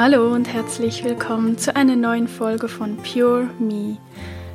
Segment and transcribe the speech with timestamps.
[0.00, 3.96] Hallo und herzlich willkommen zu einer neuen Folge von Pure Me,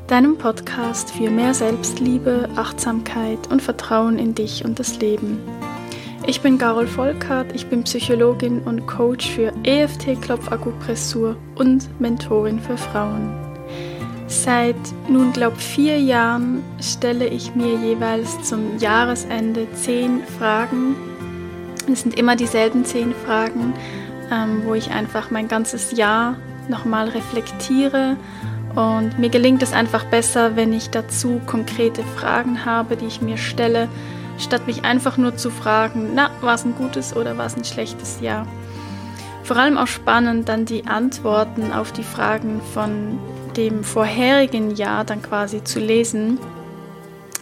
[0.08, 5.40] deinem Podcast für mehr Selbstliebe, Achtsamkeit und Vertrauen in dich und das Leben.
[6.26, 13.30] Ich bin Carol Volkart, ich bin Psychologin und Coach für EFT-Klopfakupressur und Mentorin für Frauen.
[14.28, 14.78] Seit
[15.10, 20.96] nun, glaube vier Jahren stelle ich mir jeweils zum Jahresende zehn Fragen.
[21.92, 23.74] Es sind immer dieselben zehn Fragen
[24.34, 26.36] ähm, wo ich einfach mein ganzes Jahr
[26.68, 28.18] nochmal reflektiere.
[28.76, 33.38] Und mir gelingt es einfach besser, wenn ich dazu konkrete Fragen habe, die ich mir
[33.38, 33.88] stelle,
[34.40, 37.66] statt mich einfach nur zu fragen, na, war es ein gutes oder war es ein
[37.66, 38.48] schlechtes Jahr.
[39.44, 43.20] Vor allem auch spannend, dann die Antworten auf die Fragen von
[43.58, 46.40] dem vorherigen Jahr dann quasi zu lesen.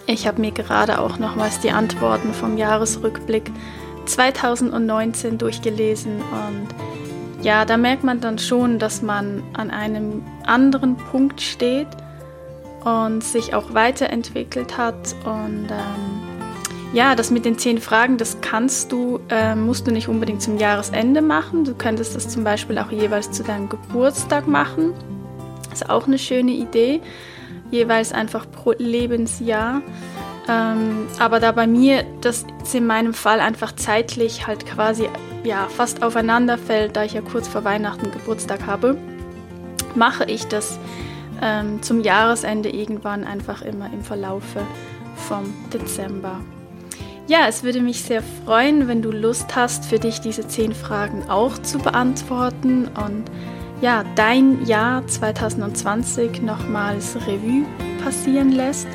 [0.08, 3.52] Ich habe mir gerade auch nochmals die Antworten vom Jahresrückblick
[4.06, 6.68] 2019 durchgelesen und
[7.44, 11.88] ja, da merkt man dann schon, dass man an einem anderen Punkt steht
[12.84, 16.32] und sich auch weiterentwickelt hat und ähm,
[16.94, 20.58] ja, das mit den zehn Fragen, das kannst du, äh, musst du nicht unbedingt zum
[20.58, 21.64] Jahresende machen.
[21.64, 24.94] Du könntest das zum Beispiel auch jeweils zu deinem Geburtstag machen.
[25.72, 27.00] Ist auch eine schöne Idee.
[27.72, 29.82] Jeweils einfach pro Lebensjahr.
[30.48, 35.08] Ähm, aber da bei mir das in meinem Fall einfach zeitlich halt quasi
[35.44, 38.98] ja, fast aufeinander fällt, da ich ja kurz vor Weihnachten Geburtstag habe,
[39.96, 40.80] mache ich das
[41.42, 44.62] ähm, zum Jahresende irgendwann einfach immer im Verlaufe
[45.16, 46.40] vom Dezember.
[47.28, 51.30] Ja, es würde mich sehr freuen, wenn du Lust hast, für dich diese zehn Fragen
[51.30, 53.24] auch zu beantworten und
[53.82, 57.66] ja, dein Jahr 2020 nochmals Revue
[58.04, 58.88] passieren lässt.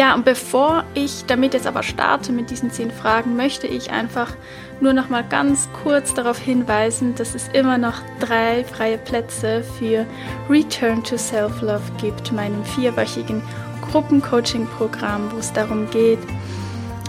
[0.00, 4.32] Ja, und bevor ich damit jetzt aber starte mit diesen zehn Fragen, möchte ich einfach
[4.80, 10.06] nur noch mal ganz kurz darauf hinweisen, dass es immer noch drei freie Plätze für
[10.48, 13.42] Return to Self-Love gibt, meinem vierwöchigen
[13.90, 16.20] Gruppencoaching-Programm, wo es darum geht,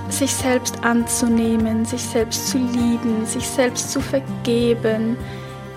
[0.09, 5.16] sich selbst anzunehmen, sich selbst zu lieben, sich selbst zu vergeben,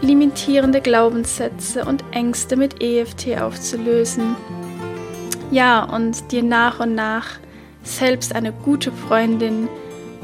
[0.00, 4.34] limitierende Glaubenssätze und Ängste mit EFT aufzulösen
[5.50, 7.26] ja, und dir nach und nach
[7.82, 9.68] selbst eine gute Freundin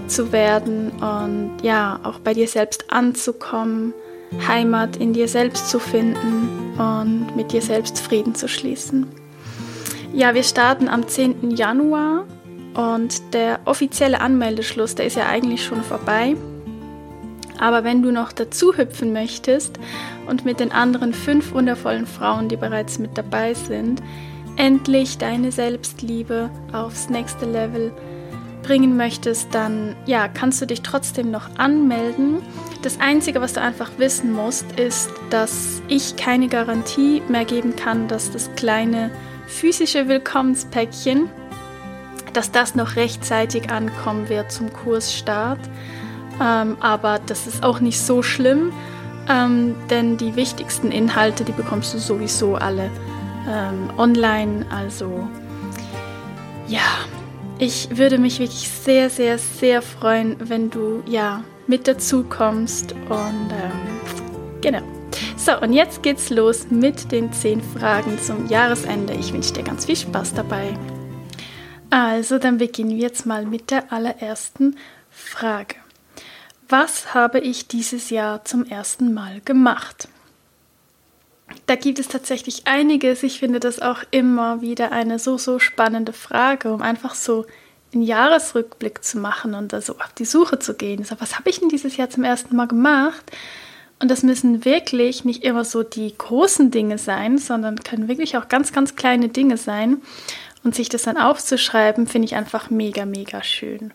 [0.07, 3.93] zu werden und ja, auch bei dir selbst anzukommen,
[4.47, 9.07] Heimat in dir selbst zu finden und mit dir selbst Frieden zu schließen.
[10.13, 11.51] Ja, wir starten am 10.
[11.51, 12.25] Januar
[12.75, 16.37] und der offizielle Anmeldeschluss, der ist ja eigentlich schon vorbei.
[17.59, 19.79] Aber wenn du noch dazu hüpfen möchtest
[20.27, 24.03] und mit den anderen fünf wundervollen Frauen, die bereits mit dabei sind,
[24.61, 27.93] endlich deine Selbstliebe aufs nächste Level
[28.63, 32.43] bringen möchtest, dann ja, kannst du dich trotzdem noch anmelden.
[32.83, 38.07] Das Einzige, was du einfach wissen musst, ist, dass ich keine Garantie mehr geben kann,
[38.07, 39.11] dass das kleine
[39.47, 41.31] physische Willkommenspäckchen,
[42.35, 45.61] dass das noch rechtzeitig ankommen wird zum Kursstart.
[46.39, 48.75] Ähm, aber das ist auch nicht so schlimm,
[49.27, 52.91] ähm, denn die wichtigsten Inhalte, die bekommst du sowieso alle
[53.49, 54.67] ähm, online.
[54.71, 55.29] Also
[56.67, 56.81] ja,
[57.59, 62.93] ich würde mich wirklich sehr, sehr, sehr freuen, wenn du ja mit dazu kommst.
[62.93, 64.83] Und ähm, genau.
[65.37, 69.15] So, und jetzt geht's los mit den zehn Fragen zum Jahresende.
[69.15, 70.77] Ich wünsche dir ganz viel Spaß dabei.
[71.91, 74.77] Also, dann beginnen wir jetzt mal mit der allerersten
[75.11, 75.77] Frage.
[76.69, 80.09] Was habe ich dieses Jahr zum ersten Mal gemacht?
[81.71, 83.23] Da gibt es tatsächlich einiges.
[83.23, 87.47] Ich finde das auch immer wieder eine so, so spannende Frage, um einfach so
[87.95, 91.05] einen Jahresrückblick zu machen und da so auf die Suche zu gehen.
[91.05, 93.23] So, was habe ich denn dieses Jahr zum ersten Mal gemacht?
[94.01, 98.49] Und das müssen wirklich nicht immer so die großen Dinge sein, sondern können wirklich auch
[98.49, 99.99] ganz, ganz kleine Dinge sein.
[100.65, 103.93] Und sich das dann aufzuschreiben, finde ich einfach mega, mega schön.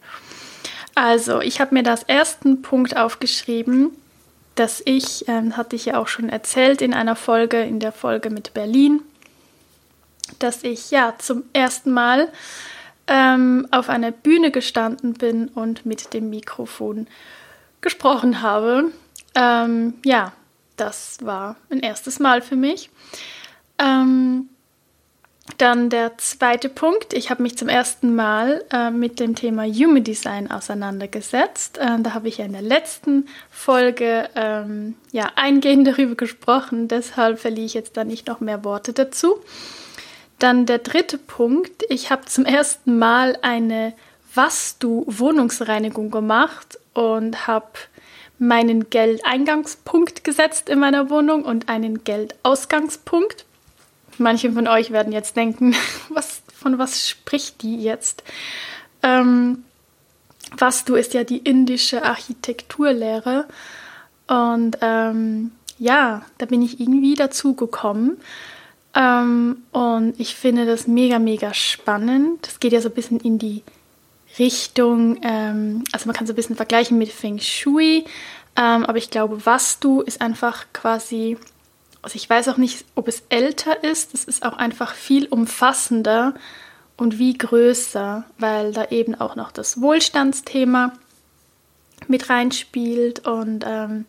[0.95, 3.89] Also, ich habe mir das ersten Punkt aufgeschrieben,
[4.55, 8.29] dass ich, ähm, hatte ich ja auch schon erzählt in einer Folge, in der Folge
[8.29, 9.01] mit Berlin,
[10.39, 12.29] dass ich ja zum ersten Mal
[13.07, 17.07] ähm, auf einer Bühne gestanden bin und mit dem Mikrofon
[17.81, 18.91] gesprochen habe.
[19.35, 20.31] Ähm, ja,
[20.77, 22.89] das war ein erstes Mal für mich.
[23.77, 24.49] Ähm,
[25.57, 27.13] dann der zweite Punkt.
[27.13, 31.77] Ich habe mich zum ersten Mal äh, mit dem Thema Human Design auseinandergesetzt.
[31.77, 36.87] Äh, da habe ich ja in der letzten Folge ähm, ja, eingehend darüber gesprochen.
[36.87, 39.35] Deshalb verliere ich jetzt da nicht noch mehr Worte dazu.
[40.39, 41.83] Dann der dritte Punkt.
[41.89, 43.93] Ich habe zum ersten Mal eine
[44.33, 47.67] Was-Du-Wohnungsreinigung gemacht und habe
[48.37, 53.44] meinen Geldeingangspunkt gesetzt in meiner Wohnung und einen Geldausgangspunkt.
[54.17, 55.75] Manche von euch werden jetzt denken,
[56.09, 58.23] was, von was spricht die jetzt?
[59.03, 59.63] Ähm,
[60.57, 63.45] Vastu ist ja die indische Architekturlehre.
[64.27, 68.17] Und ähm, ja, da bin ich irgendwie dazu gekommen.
[68.95, 72.47] Ähm, und ich finde das mega, mega spannend.
[72.47, 73.63] Das geht ja so ein bisschen in die
[74.39, 78.05] Richtung, ähm, also man kann so ein bisschen vergleichen mit Feng Shui.
[78.57, 81.37] Ähm, aber ich glaube, Vastu ist einfach quasi,
[82.05, 84.13] also ich weiß auch nicht, ob es älter ist.
[84.13, 86.35] Es ist auch einfach viel umfassender
[86.97, 90.93] und wie größer, weil da eben auch noch das Wohlstandsthema
[92.07, 94.05] mit reinspielt und ähm,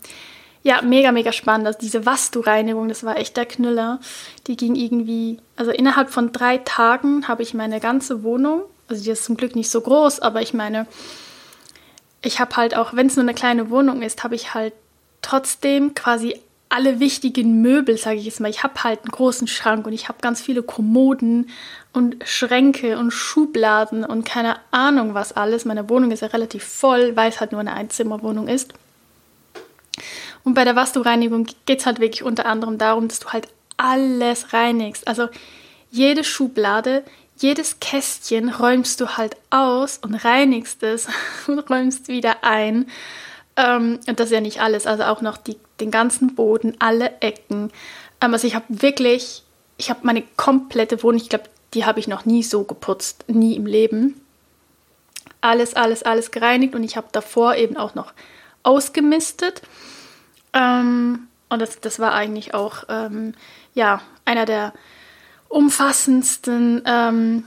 [0.62, 1.66] ja, mega, mega spannend.
[1.66, 3.98] Also diese Vastu-Reinigung, das war echt der Knüller.
[4.46, 9.10] Die ging irgendwie, also innerhalb von drei Tagen habe ich meine ganze Wohnung, also die
[9.10, 10.86] ist zum Glück nicht so groß, aber ich meine,
[12.20, 14.74] ich habe halt auch, wenn es nur eine kleine Wohnung ist, habe ich halt
[15.22, 18.50] trotzdem quasi alle wichtigen Möbel, sage ich jetzt mal.
[18.50, 21.50] Ich habe halt einen großen Schrank und ich habe ganz viele Kommoden
[21.92, 25.64] und Schränke und Schubladen und keine Ahnung was alles.
[25.64, 28.74] Meine Wohnung ist ja relativ voll, weil es halt nur eine Einzimmerwohnung ist.
[30.44, 34.52] Und bei der Vastu-Reinigung geht es halt wirklich unter anderem darum, dass du halt alles
[34.52, 35.08] reinigst.
[35.08, 35.28] Also
[35.90, 37.02] jede Schublade,
[37.38, 41.08] jedes Kästchen räumst du halt aus und reinigst es
[41.46, 42.88] und räumst wieder ein.
[43.56, 47.20] Ähm, und das ist ja nicht alles, also auch noch die, den ganzen Boden, alle
[47.20, 47.70] Ecken.
[48.20, 49.42] Ähm, also ich habe wirklich,
[49.76, 51.44] ich habe meine komplette Wohnung, ich glaube,
[51.74, 54.20] die habe ich noch nie so geputzt, nie im Leben.
[55.40, 58.12] Alles, alles, alles gereinigt und ich habe davor eben auch noch
[58.62, 59.62] ausgemistet.
[60.52, 63.34] Ähm, und das, das war eigentlich auch ähm,
[63.74, 64.72] ja, einer der
[65.48, 67.44] umfassendsten ähm,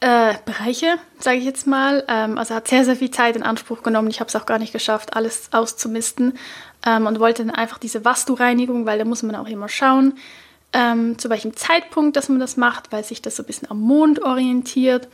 [0.00, 2.04] äh, Bereiche, sage ich jetzt mal.
[2.08, 4.10] Ähm, also hat sehr, sehr viel Zeit in Anspruch genommen.
[4.10, 6.38] Ich habe es auch gar nicht geschafft, alles auszumisten
[6.86, 10.14] ähm, und wollte dann einfach diese Vastu-Reinigung, weil da muss man auch immer schauen,
[10.72, 13.80] ähm, zu welchem Zeitpunkt, dass man das macht, weil sich das so ein bisschen am
[13.80, 15.08] Mond orientiert.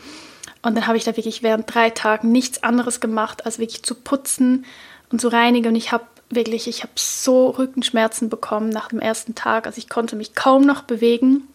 [0.63, 3.95] Und dann habe ich da wirklich während drei Tagen nichts anderes gemacht, als wirklich zu
[3.95, 4.65] putzen
[5.11, 5.69] und zu reinigen.
[5.69, 9.67] Und ich habe wirklich, ich habe so Rückenschmerzen bekommen nach dem ersten Tag.
[9.67, 11.47] Also ich konnte mich kaum noch bewegen.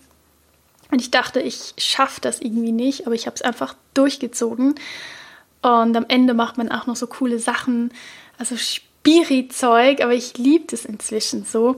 [0.92, 4.76] Und ich dachte, ich schaffe das irgendwie nicht, aber ich habe es einfach durchgezogen.
[5.62, 7.92] Und am Ende macht man auch noch so coole Sachen,
[8.38, 11.78] also Spiri-Zeug, aber ich liebe das inzwischen so,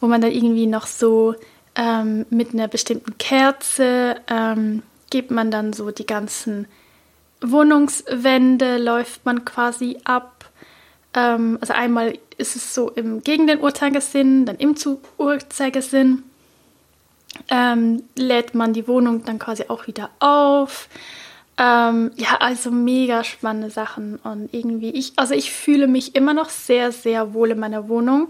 [0.00, 1.34] wo man dann irgendwie noch so
[1.74, 6.66] ähm, mit einer bestimmten Kerze ähm, gibt man dann so die ganzen
[7.42, 10.50] Wohnungswände, läuft man quasi ab.
[11.14, 16.22] Ähm, also einmal ist es so im gegen den Uhrzeigersinn, dann im zu Uhrzeigersinn
[17.48, 20.88] ähm, lädt man die Wohnung dann quasi auch wieder auf.
[21.58, 26.50] Ähm, ja, also mega spannende Sachen und irgendwie ich, also ich fühle mich immer noch
[26.50, 28.28] sehr, sehr wohl in meiner Wohnung,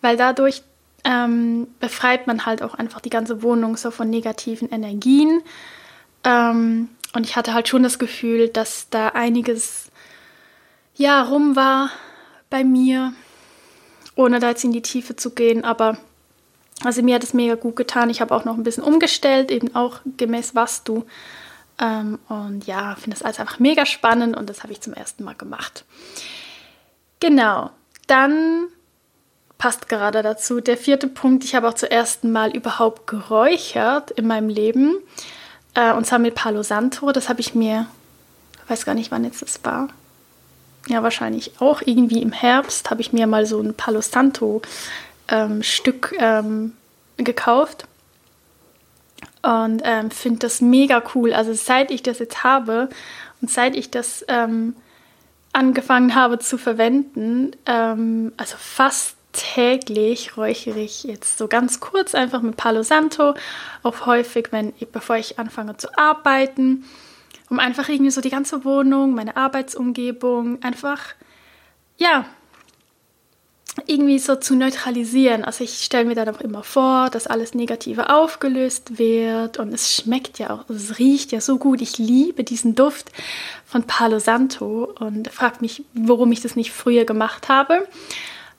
[0.00, 0.62] weil dadurch
[1.04, 5.42] ähm, befreit man halt auch einfach die ganze Wohnung so von negativen Energien.
[6.24, 9.90] Ähm, und ich hatte halt schon das Gefühl, dass da einiges
[10.96, 11.90] ja rum war
[12.48, 13.12] bei mir,
[14.16, 15.98] ohne da jetzt in die Tiefe zu gehen, aber
[16.82, 18.10] also mir hat es mega gut getan.
[18.10, 21.04] Ich habe auch noch ein bisschen umgestellt, eben auch gemäß was du.
[21.80, 25.24] Ähm, und ja, finde das alles einfach mega spannend und das habe ich zum ersten
[25.24, 25.84] Mal gemacht.
[27.20, 27.70] Genau,
[28.06, 28.66] dann
[29.58, 31.44] passt gerade dazu der vierte Punkt.
[31.44, 34.96] Ich habe auch zum ersten Mal überhaupt geräuchert in meinem Leben.
[35.74, 37.12] Äh, und zwar mit Palo Santo.
[37.12, 37.86] Das habe ich mir,
[38.68, 39.88] weiß gar nicht, wann jetzt das war.
[40.86, 44.60] Ja, wahrscheinlich auch irgendwie im Herbst habe ich mir mal so ein Palo Santo
[45.28, 46.72] ähm, Stück ähm,
[47.16, 47.86] gekauft
[49.42, 51.32] und ähm, finde das mega cool.
[51.32, 52.88] Also seit ich das jetzt habe
[53.40, 54.74] und seit ich das ähm,
[55.52, 62.40] angefangen habe zu verwenden, ähm, also fast täglich räuchere ich jetzt so ganz kurz einfach
[62.40, 63.34] mit Palo Santo,
[63.82, 66.84] auch häufig, wenn bevor ich anfange zu arbeiten,
[67.50, 71.00] um einfach irgendwie so die ganze Wohnung, meine Arbeitsumgebung einfach
[71.98, 72.24] ja
[73.86, 75.44] irgendwie so zu neutralisieren.
[75.44, 79.94] Also ich stelle mir dann auch immer vor, dass alles Negative aufgelöst wird und es
[79.94, 81.82] schmeckt ja auch, es riecht ja so gut.
[81.82, 83.10] Ich liebe diesen Duft
[83.66, 87.86] von Palo Santo und frage mich, warum ich das nicht früher gemacht habe.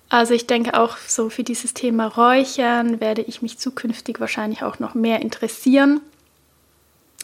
[0.10, 4.80] Also ich denke auch so für dieses Thema Räuchern werde ich mich zukünftig wahrscheinlich auch
[4.80, 6.02] noch mehr interessieren.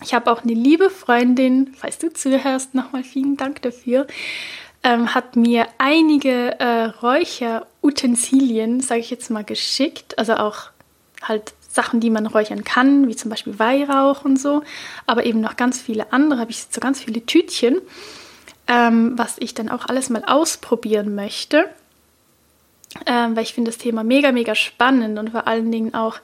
[0.01, 4.07] Ich habe auch eine liebe Freundin, falls du zuhörst, nochmal vielen Dank dafür,
[4.83, 10.17] ähm, hat mir einige äh, Räucherutensilien, sage ich jetzt mal, geschickt.
[10.17, 10.69] Also auch
[11.21, 14.63] halt Sachen, die man räuchern kann, wie zum Beispiel Weihrauch und so.
[15.05, 17.81] Aber eben noch ganz viele andere, habe ich so ganz viele Tütchen.
[18.67, 21.69] ähm, was ich dann auch alles mal ausprobieren möchte,
[23.05, 26.19] ähm, weil ich finde das Thema mega, mega spannend und vor allen Dingen auch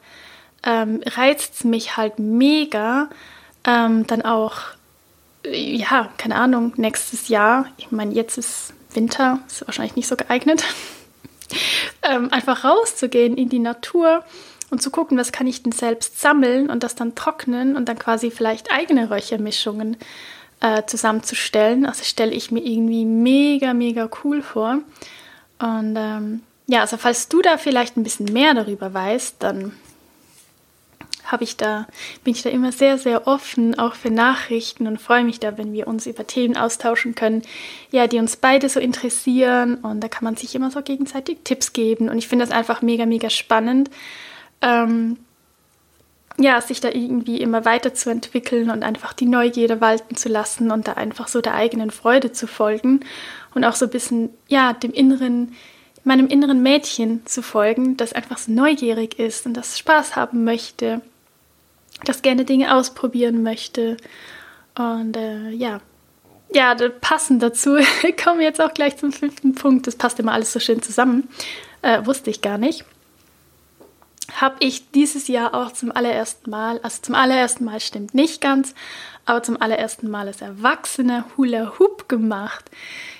[0.63, 3.09] ähm, reizt es mich halt mega,
[3.65, 4.61] ähm, dann auch,
[5.51, 10.63] ja, keine Ahnung, nächstes Jahr, ich meine, jetzt ist Winter, ist wahrscheinlich nicht so geeignet,
[12.03, 14.23] ähm, einfach rauszugehen in die Natur
[14.69, 17.99] und zu gucken, was kann ich denn selbst sammeln und das dann trocknen und dann
[17.99, 19.97] quasi vielleicht eigene Räuchermischungen
[20.59, 21.85] äh, zusammenzustellen.
[21.85, 24.79] Also stelle ich mir irgendwie mega, mega cool vor.
[25.59, 29.73] Und ähm, ja, also falls du da vielleicht ein bisschen mehr darüber weißt, dann
[31.27, 31.87] habe ich da,
[32.23, 35.73] bin ich da immer sehr, sehr offen, auch für Nachrichten und freue mich da, wenn
[35.73, 37.43] wir uns über Themen austauschen können,
[37.91, 39.75] ja, die uns beide so interessieren.
[39.75, 42.09] Und da kann man sich immer so gegenseitig Tipps geben.
[42.09, 43.89] Und ich finde das einfach mega, mega spannend,
[44.61, 45.17] ähm,
[46.39, 50.93] ja, sich da irgendwie immer weiterzuentwickeln und einfach die Neugierde walten zu lassen und da
[50.93, 53.01] einfach so der eigenen Freude zu folgen
[53.55, 55.55] und auch so ein bisschen, ja, dem inneren,
[56.03, 61.01] meinem inneren Mädchen zu folgen, das einfach so neugierig ist und das Spaß haben möchte
[62.03, 63.97] das gerne Dinge ausprobieren möchte.
[64.75, 65.81] Und äh, ja,
[66.53, 67.77] ja, passend dazu
[68.23, 69.87] kommen wir jetzt auch gleich zum fünften Punkt.
[69.87, 71.29] Das passt immer alles so schön zusammen.
[71.81, 72.85] Äh, wusste ich gar nicht.
[74.33, 78.73] Habe ich dieses Jahr auch zum allerersten Mal, also zum allerersten Mal stimmt nicht ganz,
[79.25, 82.69] aber zum allerersten Mal als Erwachsene Hula Hoop gemacht.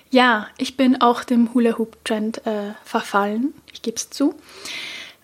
[0.10, 4.36] Ja, ich bin auch dem Hula Hoop Trend äh, verfallen, ich gebe es zu.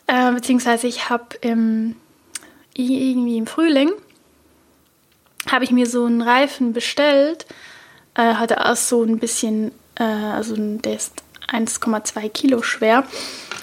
[0.07, 1.95] Äh, beziehungsweise ich habe im
[2.75, 3.91] irgendwie im Frühling
[5.51, 7.45] habe ich mir so einen Reifen bestellt.
[8.15, 11.13] Äh, hatte auch so ein bisschen, äh, also der ist
[11.51, 13.05] 1,2 Kilo schwer.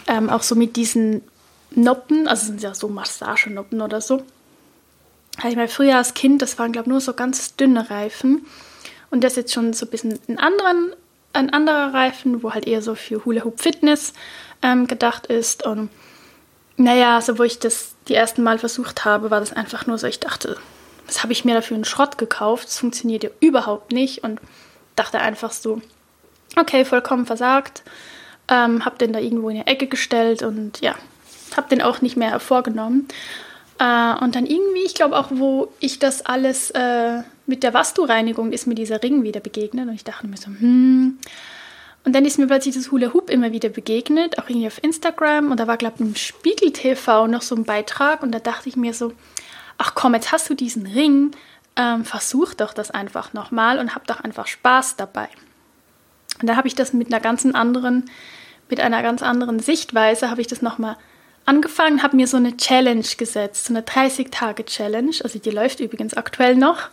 [0.06, 1.22] Ähm, auch so mit diesen
[1.70, 4.22] Noppen, also sind ja so Massagenoppen oder so.
[5.38, 8.46] Hatte ich mal früher als Kind, das waren glaube ich nur so ganz dünne Reifen.
[9.10, 10.92] Und das ist jetzt schon so ein bisschen ein, anderen,
[11.32, 14.12] ein anderer Reifen, wo halt eher so für Hula Hoop Fitness
[14.62, 15.64] ähm, gedacht ist.
[15.64, 15.90] Und
[16.80, 20.06] naja, also wo ich das die ersten Mal versucht habe, war das einfach nur so,
[20.06, 20.56] ich dachte,
[21.06, 22.66] was habe ich mir dafür einen Schrott gekauft?
[22.66, 24.40] Das funktioniert ja überhaupt nicht und
[24.96, 25.82] dachte einfach so,
[26.56, 27.82] okay, vollkommen versagt.
[28.48, 30.94] Ähm, hab den da irgendwo in die Ecke gestellt und ja,
[31.56, 33.06] hab den auch nicht mehr hervorgenommen.
[33.78, 38.52] Äh, und dann irgendwie, ich glaube auch, wo ich das alles äh, mit der Vastu-Reinigung
[38.52, 41.18] ist mir dieser Ring wieder begegnet und ich dachte mir so, hm,
[42.04, 45.50] und dann ist mir plötzlich das Hula Hoop immer wieder begegnet, auch irgendwie auf Instagram.
[45.50, 48.22] Und da war, glaube ich, im Spiegel TV noch so ein Beitrag.
[48.22, 49.12] Und da dachte ich mir so,
[49.76, 51.32] ach komm, jetzt hast du diesen Ring,
[51.76, 55.28] ähm, versuch doch das einfach nochmal und hab doch einfach Spaß dabei.
[56.40, 58.08] Und da habe ich das mit einer ganz anderen,
[58.70, 60.96] mit einer ganz anderen Sichtweise, habe ich das nochmal
[61.44, 65.16] angefangen, habe mir so eine Challenge gesetzt, so eine 30-Tage-Challenge.
[65.22, 66.88] Also die läuft übrigens aktuell noch.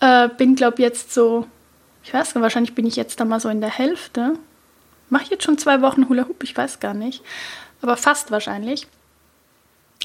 [0.00, 1.46] Äh, bin, glaube ich, jetzt so
[2.08, 4.32] ich weiß nicht, wahrscheinlich bin ich jetzt da mal so in der Hälfte.
[5.10, 7.22] Mache ich jetzt schon zwei Wochen Hula Hoop, ich weiß gar nicht.
[7.82, 8.86] Aber fast wahrscheinlich.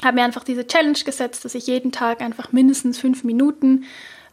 [0.04, 3.84] Habe mir einfach diese Challenge gesetzt, dass ich jeden Tag einfach mindestens fünf Minuten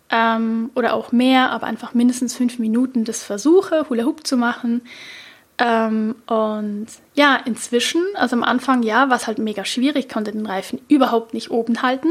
[0.10, 4.82] ähm, oder auch mehr, aber einfach mindestens fünf Minuten das versuche, Hula Hoop zu machen.
[5.58, 10.46] Ähm, und ja, inzwischen, also am Anfang, ja, war es halt mega schwierig, konnte den
[10.46, 12.10] Reifen überhaupt nicht oben halten.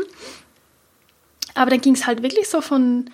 [1.54, 3.10] Aber dann ging es halt wirklich so von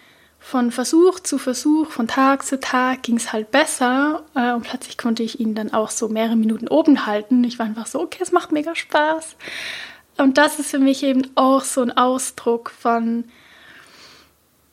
[0.46, 4.96] von Versuch zu Versuch, von Tag zu Tag ging es halt besser äh, und plötzlich
[4.96, 7.42] konnte ich ihn dann auch so mehrere Minuten oben halten.
[7.42, 9.34] Ich war einfach so, okay, es macht mega Spaß.
[10.18, 13.24] Und das ist für mich eben auch so ein Ausdruck von,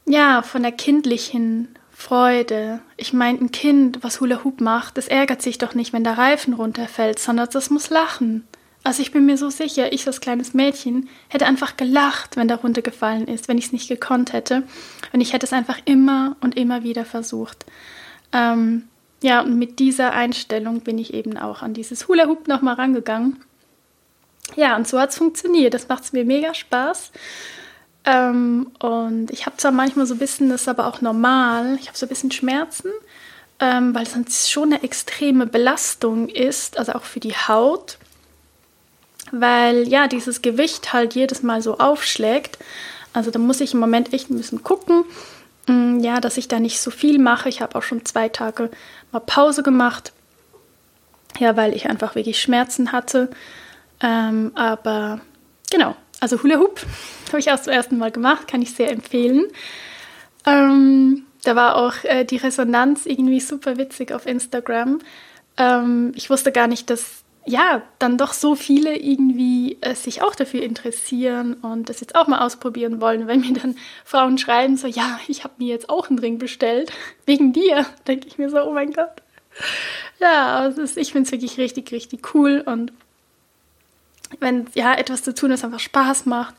[0.05, 2.79] ja, von der kindlichen Freude.
[2.95, 6.19] Ich meine, ein Kind, was Hula Hoop macht, das ärgert sich doch nicht, wenn der
[6.19, 8.47] Reifen runterfällt, sondern das muss lachen.
[8.83, 12.57] Also ich bin mir so sicher, ich als kleines Mädchen hätte einfach gelacht, wenn der
[12.57, 14.63] runtergefallen ist, wenn ich es nicht gekonnt hätte.
[15.13, 17.65] Und ich hätte es einfach immer und immer wieder versucht.
[18.33, 18.83] Ähm,
[19.21, 23.41] ja, und mit dieser Einstellung bin ich eben auch an dieses Hula Hoop nochmal rangegangen.
[24.57, 25.73] Ja, und so hat es funktioniert.
[25.73, 27.13] Das macht es mir mega Spaß.
[28.03, 31.87] Ähm, und ich habe zwar manchmal so ein bisschen, das ist aber auch normal, ich
[31.87, 32.91] habe so ein bisschen Schmerzen,
[33.61, 37.97] ähm, weil es schon eine extreme Belastung ist, also auch für die Haut
[39.33, 42.59] weil ja dieses Gewicht halt jedes Mal so aufschlägt.
[43.13, 45.05] Also da muss ich im Moment echt ein bisschen gucken,
[45.67, 47.49] mm, ja, dass ich da nicht so viel mache.
[47.49, 48.69] Ich habe auch schon zwei Tage
[49.11, 50.13] mal Pause gemacht,
[51.39, 53.31] ja, weil ich einfach wirklich Schmerzen hatte.
[54.01, 55.19] Ähm, aber
[55.71, 56.81] genau, also Hula Hoop
[57.29, 59.45] habe ich auch zum ersten Mal gemacht, kann ich sehr empfehlen.
[60.45, 64.99] Ähm, da war auch äh, die Resonanz irgendwie super witzig auf Instagram.
[65.57, 70.35] Ähm, ich wusste gar nicht, dass ja, dann doch so viele irgendwie äh, sich auch
[70.35, 73.27] dafür interessieren und das jetzt auch mal ausprobieren wollen.
[73.27, 76.91] Wenn mir dann Frauen schreiben, so, ja, ich habe mir jetzt auch einen Ring bestellt,
[77.25, 79.21] wegen dir, denke ich mir so, oh mein Gott.
[80.19, 82.93] Ja, also ich finde es wirklich richtig, richtig cool und
[84.39, 86.55] wenn ja etwas zu tun ist, einfach Spaß macht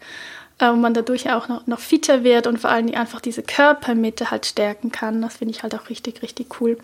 [0.58, 4.30] äh, und man dadurch auch noch, noch fitter wird und vor allem einfach diese Körpermitte
[4.30, 6.78] halt stärken kann, das finde ich halt auch richtig, richtig cool.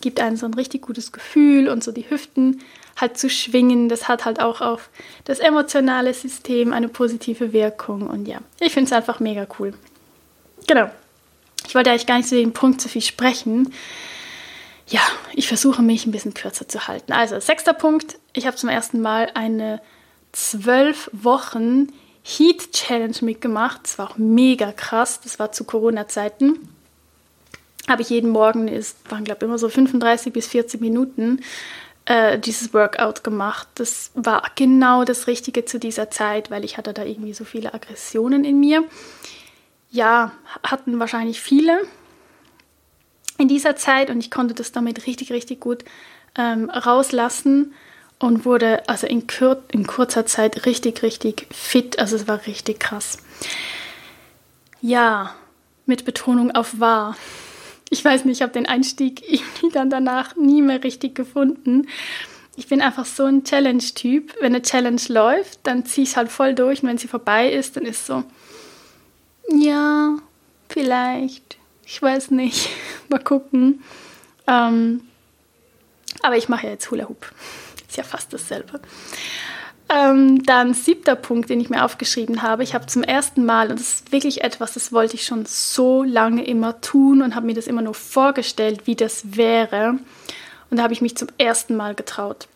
[0.00, 2.60] Gibt einen so ein richtig gutes Gefühl und so die Hüften
[3.00, 4.90] halt zu schwingen, das hat halt auch auf
[5.24, 8.08] das emotionale System eine positive Wirkung.
[8.08, 9.72] Und ja, ich finde es einfach mega cool.
[10.66, 10.90] Genau.
[11.66, 13.72] Ich wollte eigentlich gar nicht zu dem Punkt so viel sprechen.
[14.88, 15.00] Ja,
[15.34, 17.12] ich versuche mich ein bisschen kürzer zu halten.
[17.12, 18.18] Also, sechster Punkt.
[18.32, 19.80] Ich habe zum ersten Mal eine
[20.32, 21.88] zwölf Wochen
[22.22, 23.80] Heat Challenge mitgemacht.
[23.84, 25.20] Das war auch mega krass.
[25.20, 26.68] Das war zu Corona-Zeiten.
[27.88, 31.40] Habe ich jeden Morgen, es waren glaube ich immer so 35 bis 40 Minuten,
[32.08, 33.68] äh, dieses Workout gemacht.
[33.74, 37.74] Das war genau das Richtige zu dieser Zeit, weil ich hatte da irgendwie so viele
[37.74, 38.82] Aggressionen in mir.
[39.90, 41.82] Ja, hatten wahrscheinlich viele
[43.36, 45.84] in dieser Zeit und ich konnte das damit richtig, richtig gut
[46.34, 47.74] ähm, rauslassen
[48.18, 51.98] und wurde also in, kur in kurzer Zeit richtig, richtig fit.
[51.98, 53.18] Also es war richtig krass.
[54.80, 55.34] Ja,
[55.84, 57.16] mit Betonung auf wahr
[57.90, 61.88] ich weiß nicht, ich habe den Einstieg irgendwie dann danach nie mehr richtig gefunden.
[62.56, 64.34] Ich bin einfach so ein Challenge-Typ.
[64.40, 67.50] Wenn eine Challenge läuft, dann ziehe ich es halt voll durch und wenn sie vorbei
[67.50, 68.24] ist, dann ist so,
[69.48, 70.16] ja,
[70.68, 72.68] vielleicht, ich weiß nicht,
[73.08, 73.82] mal gucken.
[74.46, 75.02] Ähm,
[76.22, 77.30] aber ich mache ja jetzt Hula Hoop.
[77.88, 78.80] Ist ja fast dasselbe.
[79.90, 82.62] Ähm, dann siebter Punkt, den ich mir aufgeschrieben habe.
[82.62, 86.02] Ich habe zum ersten Mal, und das ist wirklich etwas, das wollte ich schon so
[86.02, 89.98] lange immer tun und habe mir das immer nur vorgestellt, wie das wäre.
[90.70, 92.48] Und da habe ich mich zum ersten Mal getraut.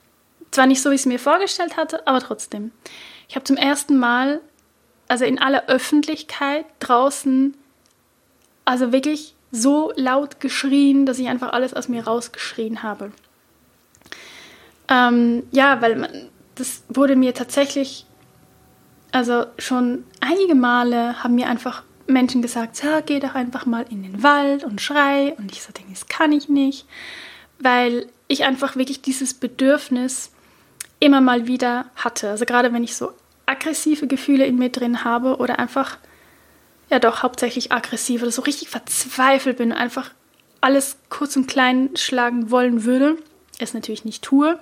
[0.51, 2.71] Zwar nicht so, wie ich es mir vorgestellt hatte, aber trotzdem.
[3.29, 4.43] Ich habe zum ersten Mal,
[5.09, 7.55] also in aller Öffentlichkeit draußen,
[8.67, 13.13] also wirklich so laut geschrien, dass ich einfach alles aus mir rausgeschrien habe.
[14.89, 18.07] Ähm, ja, weil man, das wurde mir tatsächlich,
[19.11, 24.03] also schon einige Male haben mir einfach Menschen gesagt, ja, geh doch einfach mal in
[24.03, 25.35] den Wald und schrei.
[25.39, 26.87] Und ich so denke, das kann ich nicht,
[27.59, 30.31] weil ich einfach wirklich dieses Bedürfnis
[31.01, 32.31] immer mal wieder hatte.
[32.31, 33.13] Also gerade wenn ich so
[33.47, 35.99] aggressive Gefühle in mir drin habe oder einfach,
[36.91, 40.11] ja doch, hauptsächlich aggressiv oder so richtig verzweifelt bin und einfach
[40.61, 43.17] alles kurz und klein schlagen wollen würde,
[43.59, 44.59] es natürlich nicht tue,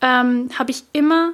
[0.00, 1.32] ähm, habe ich immer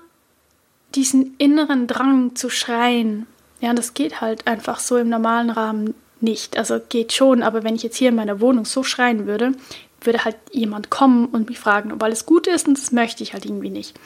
[0.94, 3.26] diesen inneren Drang zu schreien.
[3.60, 6.56] Ja, das geht halt einfach so im normalen Rahmen nicht.
[6.56, 9.52] Also geht schon, aber wenn ich jetzt hier in meiner Wohnung so schreien würde,
[10.00, 13.32] würde halt jemand kommen und mich fragen, ob alles gut ist und das möchte ich
[13.32, 13.98] halt irgendwie nicht.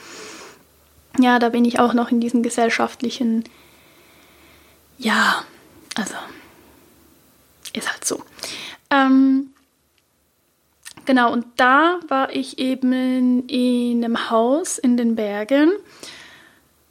[1.19, 3.45] Ja, da bin ich auch noch in diesem gesellschaftlichen,
[4.99, 5.43] ja,
[5.97, 6.15] also
[7.73, 8.23] ist halt so.
[8.91, 9.51] Ähm,
[11.09, 15.73] Genau, und da war ich eben in einem Haus in den Bergen.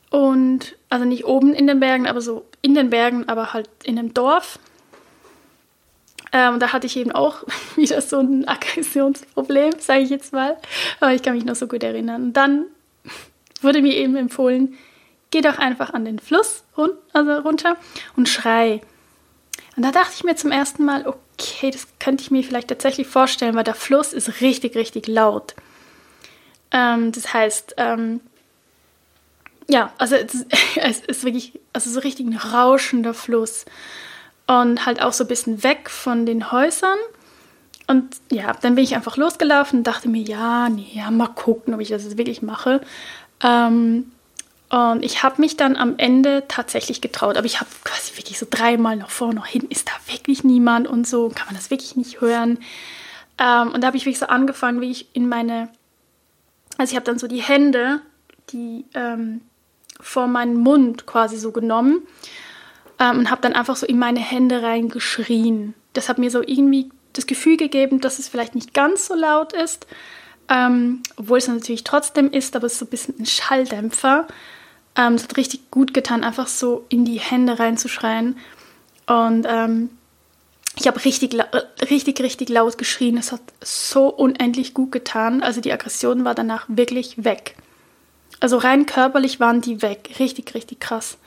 [0.10, 4.00] Und, also nicht oben in den Bergen, aber so in den Bergen, aber halt in
[4.00, 4.58] einem Dorf.
[6.34, 7.44] Ähm, da hatte ich eben auch
[7.76, 10.58] wieder so ein Aggressionsproblem, sage ich jetzt mal.
[11.00, 12.24] Aber ich kann mich noch so gut erinnern.
[12.24, 12.66] Und dann
[13.62, 14.80] wurde mir eben empfohlen,
[15.30, 17.78] geh doch einfach an den Fluss run also runter
[18.16, 18.82] und schrei.
[19.76, 21.20] Und da dachte ich mir zum ersten Mal, okay,
[21.62, 25.56] das könnte ich mir vielleicht tatsächlich vorstellen, weil der Fluss ist richtig, richtig laut.
[26.72, 28.22] Ähm, das heißt, ähm,
[29.68, 30.46] ja, also es,
[30.76, 33.66] es, ist wirklich, also so richtig ein rauschender Fluss.
[34.48, 36.98] Und halt auch so ein bisschen weg von den Häusern.
[37.88, 41.74] Und ja, dann bin ich einfach losgelaufen und dachte mir, ja, nee, ja, mal gucken,
[41.74, 42.82] ob ich das wirklich mache.
[43.44, 44.12] Ähm,
[44.70, 48.46] und ich habe mich dann am Ende tatsächlich getraut, aber ich habe quasi wirklich so
[48.50, 51.96] dreimal noch vor, noch hin, ist da wirklich niemand und so, kann man das wirklich
[51.96, 52.60] nicht hören.
[53.38, 55.70] Ähm, und da habe ich wirklich so angefangen, wie ich in meine,
[56.78, 58.02] also ich habe dann so die Hände,
[58.50, 59.42] die ähm,
[60.02, 62.02] vor meinen Mund quasi so genommen
[63.00, 65.76] ähm, und habe dann einfach so in meine Hände reingeschrien.
[65.94, 69.54] Das hat mir so irgendwie das Gefühl gegeben, dass es vielleicht nicht ganz so laut
[69.54, 69.88] ist,
[70.50, 74.28] ähm, obwohl es natürlich trotzdem ist, aber es ist so ein bisschen ein Schalldämpfer.
[74.98, 78.38] Ähm, es hat richtig gut getan, einfach so in die Hände reinzuschreien.
[79.06, 79.90] Und ähm,
[80.80, 81.38] ich habe richtig,
[81.90, 83.18] richtig, richtig laut geschrien.
[83.18, 85.42] Es hat so unendlich gut getan.
[85.42, 87.56] Also die Aggression war danach wirklich weg.
[88.40, 90.16] Also rein körperlich waren die weg.
[90.20, 91.18] Richtig, richtig krass.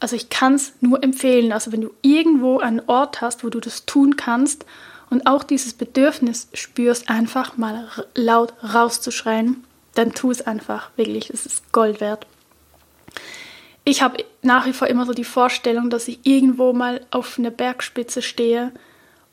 [0.00, 1.52] Also ich kann es nur empfehlen.
[1.52, 4.64] Also wenn du irgendwo einen Ort hast, wo du das tun kannst
[5.10, 11.46] und auch dieses Bedürfnis spürst, einfach mal laut rauszuschreien, dann tu es einfach, wirklich, es
[11.46, 12.26] ist Gold wert.
[13.84, 17.50] Ich habe nach wie vor immer so die Vorstellung, dass ich irgendwo mal auf einer
[17.50, 18.72] Bergspitze stehe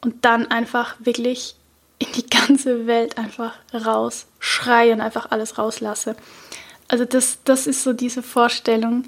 [0.02, 1.56] und dann einfach wirklich
[2.00, 6.16] in die ganze Welt einfach raus schreie und einfach alles rauslasse.
[6.88, 9.04] Also das, das ist so diese Vorstellung,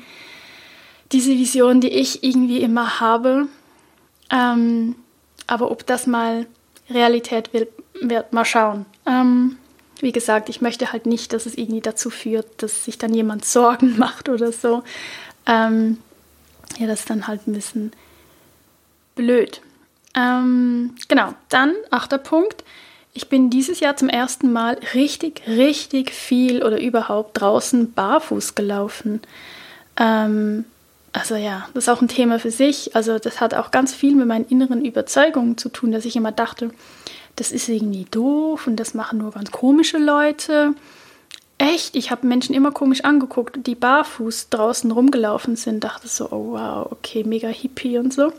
[1.12, 3.47] diese Vision, die ich irgendwie immer habe.
[4.29, 4.95] Ähm,
[5.47, 6.45] aber ob das mal
[6.89, 8.86] Realität wird, wird mal schauen.
[9.05, 9.57] Ähm,
[10.03, 13.45] wie gesagt, ich möchte halt nicht, dass es irgendwie dazu führt, dass sich dann jemand
[13.45, 14.83] Sorgen macht oder so.
[15.47, 15.97] Ähm,
[16.77, 17.91] ja, das ist dann halt ein bisschen
[19.15, 19.61] blöd.
[20.15, 22.63] Ähm, genau, dann achter Punkt.
[23.13, 29.21] Ich bin dieses Jahr zum ersten Mal richtig, richtig viel oder überhaupt draußen barfuß gelaufen.
[29.97, 30.65] Ähm,
[31.11, 32.95] also ja, das ist auch ein Thema für sich.
[32.95, 36.31] Also das hat auch ganz viel mit meinen inneren Überzeugungen zu tun, dass ich immer
[36.31, 36.71] dachte,
[37.35, 40.73] das ist irgendwie doof und das machen nur ganz komische Leute.
[41.57, 45.83] Echt, ich habe Menschen immer komisch angeguckt, die barfuß draußen rumgelaufen sind.
[45.83, 48.33] Dachte so, oh wow, okay, mega hippie und so.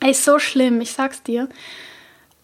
[0.00, 1.48] Ey, so schlimm, ich sag's dir.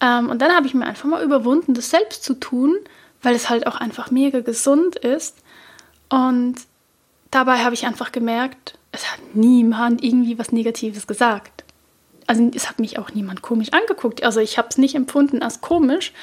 [0.01, 2.77] Ähm, und dann habe ich mir einfach mal überwunden, das selbst zu tun,
[3.21, 5.35] weil es halt auch einfach mega gesund ist.
[6.09, 6.55] Und
[7.31, 11.63] dabei habe ich einfach gemerkt, es hat niemand irgendwie was Negatives gesagt.
[12.29, 14.23] Also es hat mich auch niemand komisch angeguckt.
[14.23, 16.13] Also ich habe es nicht empfunden als komisch.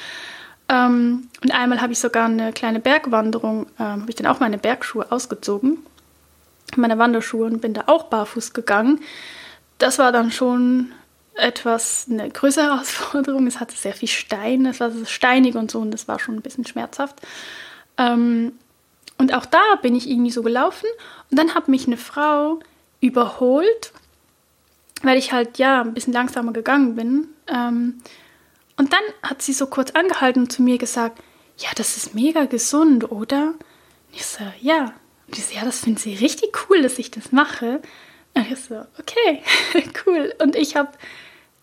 [0.69, 4.57] Ähm, und einmal habe ich sogar eine kleine Bergwanderung, ähm, habe ich dann auch meine
[4.57, 5.79] Bergschuhe ausgezogen,
[6.77, 9.01] meine Wanderschuhe und bin da auch barfuß gegangen.
[9.79, 10.92] Das war dann schon
[11.35, 13.49] etwas eine größere Herausforderung.
[13.49, 16.42] Es hatte sehr viel Stein, es war steinig und so und das war schon ein
[16.42, 17.16] bisschen schmerzhaft.
[17.99, 18.53] Ähm,
[19.19, 20.87] und auch da bin ich irgendwie so gelaufen
[21.33, 22.61] und dann hat mich eine Frau
[23.01, 23.92] überholt,
[25.02, 27.28] weil ich halt ja ein bisschen langsamer gegangen bin.
[27.48, 27.98] Ähm,
[28.76, 31.22] und dann hat sie so kurz angehalten und zu mir gesagt,
[31.59, 33.48] ja, das ist mega gesund, oder?
[33.48, 34.92] Und ich so, ja.
[35.26, 37.80] Und ich so, ja, das finde sie richtig cool, dass ich das mache.
[38.35, 39.42] Und ich so, okay,
[40.06, 40.35] cool.
[40.42, 40.90] Und ich habe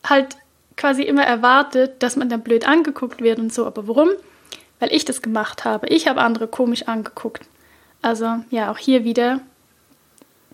[0.04, 0.36] halt
[0.76, 3.66] quasi immer erwartet, dass man dann blöd angeguckt wird und so.
[3.66, 4.10] Aber warum?
[4.80, 5.88] Weil ich das gemacht habe.
[5.88, 7.46] Ich habe andere komisch angeguckt.
[8.02, 9.40] Also ja, auch hier wieder,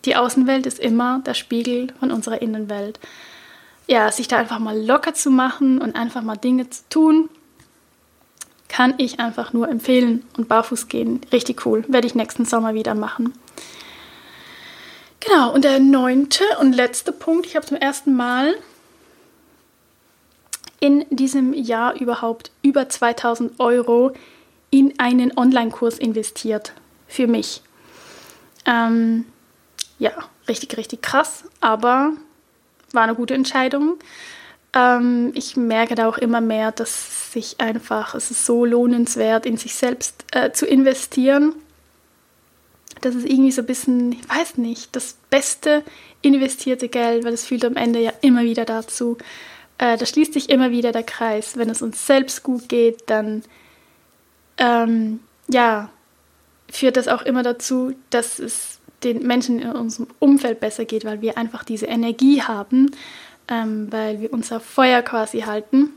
[0.05, 2.99] die Außenwelt ist immer der Spiegel von unserer Innenwelt.
[3.87, 7.29] Ja, sich da einfach mal locker zu machen und einfach mal Dinge zu tun,
[8.67, 10.23] kann ich einfach nur empfehlen.
[10.37, 11.83] Und barfuß gehen, richtig cool.
[11.87, 13.33] Werde ich nächsten Sommer wieder machen.
[15.19, 18.55] Genau, und der neunte und letzte Punkt, ich habe zum ersten Mal
[20.79, 24.13] in diesem Jahr überhaupt über 2000 Euro
[24.69, 26.73] in einen Online-Kurs investiert.
[27.07, 27.61] Für mich.
[28.65, 29.25] Ähm,
[29.99, 30.11] ja,
[30.47, 32.13] richtig, richtig krass, aber
[32.93, 33.99] war eine gute Entscheidung.
[34.73, 39.57] Ähm, ich merke da auch immer mehr, dass sich einfach, es ist so lohnenswert, in
[39.57, 41.53] sich selbst äh, zu investieren.
[43.01, 45.83] Das ist irgendwie so ein bisschen, ich weiß nicht, das beste
[46.21, 49.17] investierte Geld, weil es fühlt am Ende ja immer wieder dazu,
[49.77, 51.57] äh, da schließt sich immer wieder der Kreis.
[51.57, 53.43] Wenn es uns selbst gut geht, dann
[54.57, 55.89] ähm, ja,
[56.69, 61.21] führt das auch immer dazu, dass es den Menschen in unserem Umfeld besser geht, weil
[61.21, 62.91] wir einfach diese Energie haben,
[63.47, 65.93] ähm, weil wir unser Feuer quasi halten.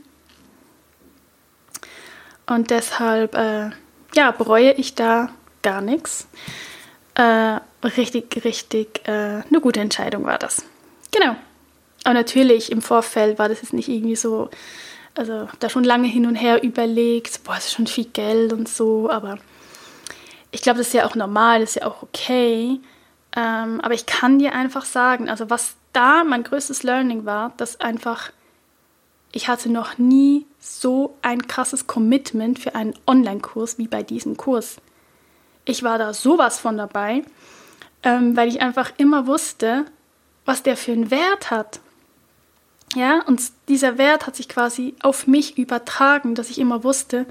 [2.45, 3.71] Und deshalb, äh,
[4.15, 5.29] ja, bereue ich da
[5.61, 6.27] gar nichts.
[7.15, 10.63] Äh, richtig, richtig, äh, eine gute Entscheidung war das.
[11.11, 11.35] Genau.
[12.03, 14.49] Aber natürlich im Vorfeld war das jetzt nicht irgendwie so,
[15.15, 18.67] also da schon lange hin und her überlegt, boah, das ist schon viel Geld und
[18.67, 19.37] so, aber
[20.51, 22.79] ich glaube, das ist ja auch normal, das ist ja auch okay.
[23.35, 27.79] Ähm, aber ich kann dir einfach sagen, also was da mein größtes Learning war, dass
[27.79, 28.31] einfach
[29.35, 34.77] ich hatte noch nie so ein krasses Commitment für einen Online-Kurs wie bei diesem Kurs.
[35.65, 37.23] Ich war da sowas von dabei,
[38.03, 39.85] ähm, weil ich einfach immer wusste,
[40.45, 41.79] was der für einen Wert hat.
[42.95, 47.25] Ja, und dieser Wert hat sich quasi auf mich übertragen, dass ich immer wusste,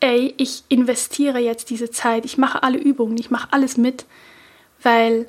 [0.00, 4.06] ey, ich investiere jetzt diese Zeit, ich mache alle Übungen, ich mache alles mit,
[4.82, 5.26] weil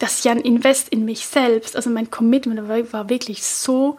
[0.00, 1.76] das ist ja ein Invest in mich selbst.
[1.76, 3.98] Also mein Commitment war wirklich so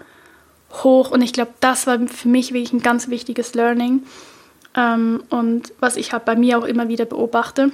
[0.83, 4.03] hoch und ich glaube, das war für mich wirklich ein ganz wichtiges Learning
[4.75, 7.71] ähm, und was ich halt bei mir auch immer wieder beobachte,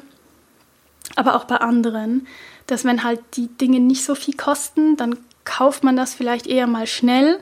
[1.16, 2.28] aber auch bei anderen,
[2.66, 6.68] dass wenn halt die Dinge nicht so viel kosten, dann kauft man das vielleicht eher
[6.68, 7.40] mal schnell,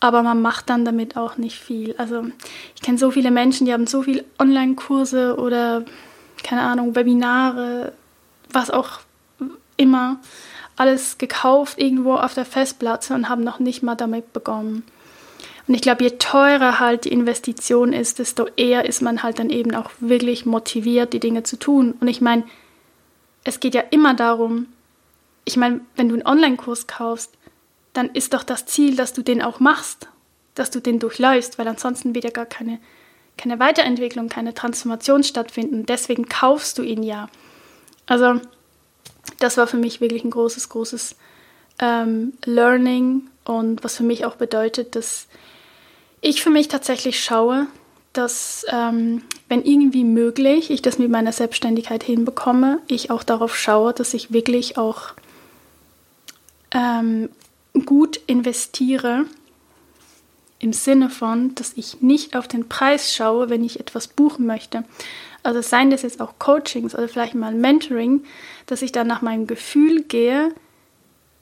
[0.00, 1.94] aber man macht dann damit auch nicht viel.
[1.98, 2.24] Also
[2.74, 5.84] ich kenne so viele Menschen, die haben so viele Online-Kurse oder
[6.42, 7.92] keine Ahnung, Webinare,
[8.50, 9.00] was auch
[9.80, 10.20] immer,
[10.76, 14.84] alles gekauft irgendwo auf der Festplatte und haben noch nicht mal damit begonnen.
[15.66, 19.50] Und ich glaube, je teurer halt die Investition ist, desto eher ist man halt dann
[19.50, 21.94] eben auch wirklich motiviert, die Dinge zu tun.
[22.00, 22.44] Und ich meine,
[23.44, 24.66] es geht ja immer darum,
[25.44, 27.32] ich meine, wenn du einen Online-Kurs kaufst,
[27.92, 30.08] dann ist doch das Ziel, dass du den auch machst,
[30.54, 32.78] dass du den durchläufst, weil ansonsten wird ja gar keine,
[33.36, 35.86] keine Weiterentwicklung, keine Transformation stattfinden.
[35.86, 37.28] Deswegen kaufst du ihn ja.
[38.06, 38.40] Also
[39.40, 41.16] das war für mich wirklich ein großes, großes
[41.80, 45.26] ähm, Learning und was für mich auch bedeutet, dass
[46.20, 47.66] ich für mich tatsächlich schaue,
[48.12, 53.92] dass ähm, wenn irgendwie möglich ich das mit meiner Selbstständigkeit hinbekomme, ich auch darauf schaue,
[53.92, 55.14] dass ich wirklich auch
[56.72, 57.30] ähm,
[57.86, 59.24] gut investiere
[60.58, 64.84] im Sinne von, dass ich nicht auf den Preis schaue, wenn ich etwas buchen möchte.
[65.42, 68.24] Also seien das jetzt auch Coachings oder vielleicht mal Mentoring,
[68.70, 70.54] dass ich dann nach meinem Gefühl gehe,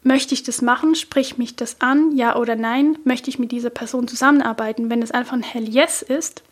[0.02, 3.70] möchte ich das machen, sprich mich das an, ja oder nein, möchte ich mit dieser
[3.70, 4.90] Person zusammenarbeiten.
[4.90, 6.42] Wenn es einfach ein Hell Yes ist,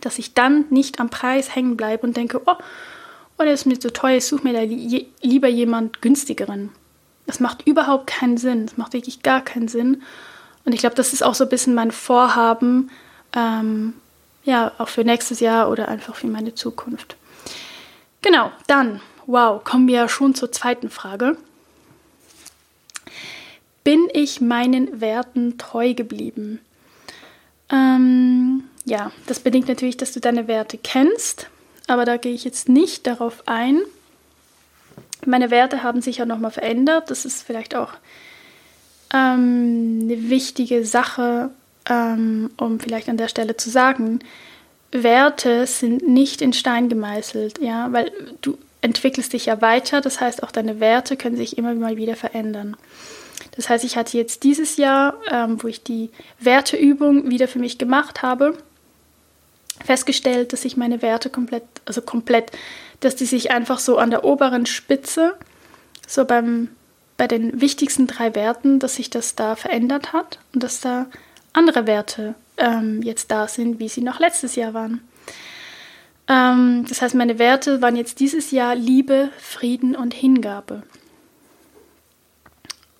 [0.00, 2.56] dass ich dann nicht am Preis hängen bleibe und denke, oh,
[3.38, 6.70] oh, das ist mir zu teuer, ich suche mir da li lieber jemand günstigeren.
[7.26, 8.66] Das macht überhaupt keinen Sinn.
[8.66, 10.02] Das macht wirklich gar keinen Sinn.
[10.64, 12.90] Und ich glaube, das ist auch so ein bisschen mein Vorhaben,
[13.34, 13.94] ähm,
[14.44, 17.16] ja, auch für nächstes Jahr oder einfach für meine Zukunft.
[18.22, 21.36] Genau, dann, wow, kommen wir ja schon zur zweiten Frage.
[23.84, 26.60] Bin ich meinen Werten treu geblieben?
[27.70, 31.48] Ähm, ja, das bedingt natürlich, dass du deine Werte kennst,
[31.86, 33.80] aber da gehe ich jetzt nicht darauf ein.
[35.24, 37.10] Meine Werte haben sich ja nochmal verändert.
[37.10, 37.92] Das ist vielleicht auch
[39.12, 41.50] ähm, eine wichtige Sache,
[41.88, 44.20] ähm, um vielleicht an der Stelle zu sagen.
[44.92, 50.00] Werte sind nicht in Stein gemeißelt, ja, weil du entwickelst dich ja weiter.
[50.00, 52.76] Das heißt, auch deine Werte können sich immer mal wieder verändern.
[53.56, 57.78] Das heißt, ich hatte jetzt dieses Jahr, ähm, wo ich die Werteübung wieder für mich
[57.78, 58.56] gemacht habe,
[59.84, 62.50] festgestellt, dass sich meine Werte komplett, also komplett,
[63.00, 65.34] dass die sich einfach so an der oberen Spitze,
[66.06, 66.68] so beim,
[67.16, 71.06] bei den wichtigsten drei Werten, dass sich das da verändert hat und dass da
[71.52, 75.05] andere Werte ähm, jetzt da sind, wie sie noch letztes Jahr waren.
[76.28, 80.82] Ähm, das heißt, meine Werte waren jetzt dieses Jahr Liebe, Frieden und Hingabe.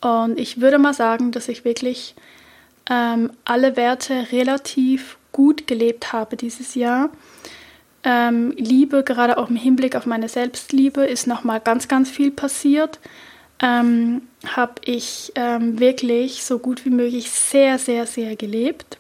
[0.01, 2.15] Und ich würde mal sagen, dass ich wirklich
[2.89, 7.11] ähm, alle Werte relativ gut gelebt habe dieses Jahr.
[8.05, 13.01] Ähm, Liebe, gerade auch im Hinblick auf meine Selbstliebe, ist nochmal ganz, ganz viel passiert.
[13.61, 18.99] Ähm, habe ich ähm, wirklich so gut wie möglich sehr, sehr, sehr gelebt.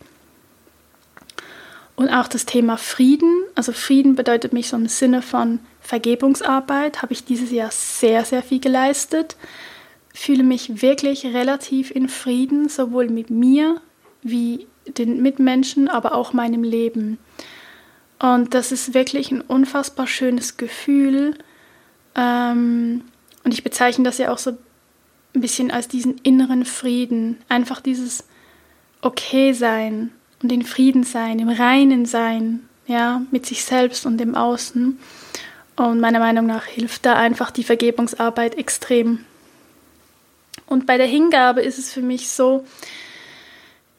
[1.96, 7.14] Und auch das Thema Frieden, also Frieden bedeutet mich so im Sinne von Vergebungsarbeit, habe
[7.14, 9.36] ich dieses Jahr sehr, sehr viel geleistet.
[10.12, 13.80] Fühle mich wirklich relativ in Frieden, sowohl mit mir
[14.22, 17.18] wie den Mitmenschen, aber auch meinem Leben.
[18.18, 21.36] Und das ist wirklich ein unfassbar schönes Gefühl.
[22.14, 23.02] Ähm,
[23.42, 24.50] und ich bezeichne das ja auch so
[25.34, 27.38] ein bisschen als diesen inneren Frieden.
[27.48, 28.24] Einfach dieses
[29.00, 30.12] Okay sein
[30.46, 34.96] und in Frieden sein, im Reinen sein, ja, mit sich selbst und dem Außen.
[35.74, 39.24] Und meiner Meinung nach hilft da einfach die Vergebungsarbeit extrem.
[40.66, 42.64] Und bei der Hingabe ist es für mich so,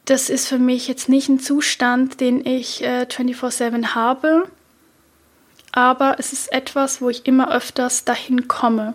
[0.06, 4.48] das ist für mich jetzt nicht ein Zustand, den ich äh, 24/7 habe,
[5.72, 8.94] aber es ist etwas, wo ich immer öfters dahin komme.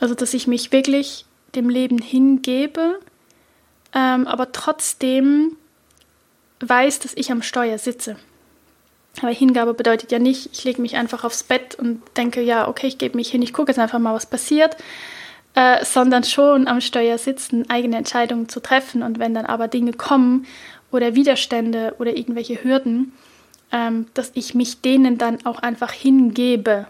[0.00, 2.98] Also, dass ich mich wirklich dem Leben hingebe,
[3.94, 5.56] ähm, aber trotzdem
[6.60, 8.16] weiß, dass ich am Steuer sitze.
[9.20, 12.88] Aber Hingabe bedeutet ja nicht, ich lege mich einfach aufs Bett und denke, ja, okay,
[12.88, 14.76] ich gebe mich hin, ich gucke jetzt einfach mal, was passiert,
[15.54, 19.02] äh, sondern schon am Steuer sitzen, eigene Entscheidungen zu treffen.
[19.02, 20.46] Und wenn dann aber Dinge kommen
[20.90, 23.12] oder Widerstände oder irgendwelche Hürden,
[23.70, 26.86] ähm, dass ich mich denen dann auch einfach hingebe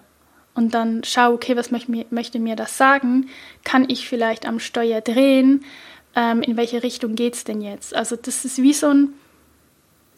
[0.55, 3.29] und dann schaue, okay, was möchte mir, möchte mir das sagen?
[3.65, 5.65] Kann ich vielleicht am Steuer drehen?
[6.17, 7.95] Ähm, in welche Richtung geht es denn jetzt?
[7.95, 9.15] Also das ist wie so ein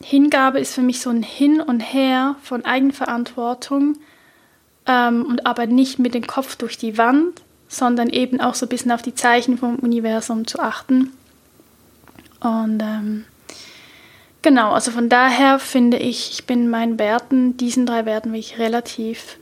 [0.03, 3.97] Hingabe ist für mich so ein Hin und Her von Eigenverantwortung
[4.87, 8.69] ähm, und aber nicht mit dem Kopf durch die Wand, sondern eben auch so ein
[8.69, 11.13] bisschen auf die Zeichen vom Universum zu achten.
[12.41, 13.25] Und ähm,
[14.43, 19.39] genau, also von daher finde ich, ich bin meinen Werten, diesen drei Werten, wirklich relativ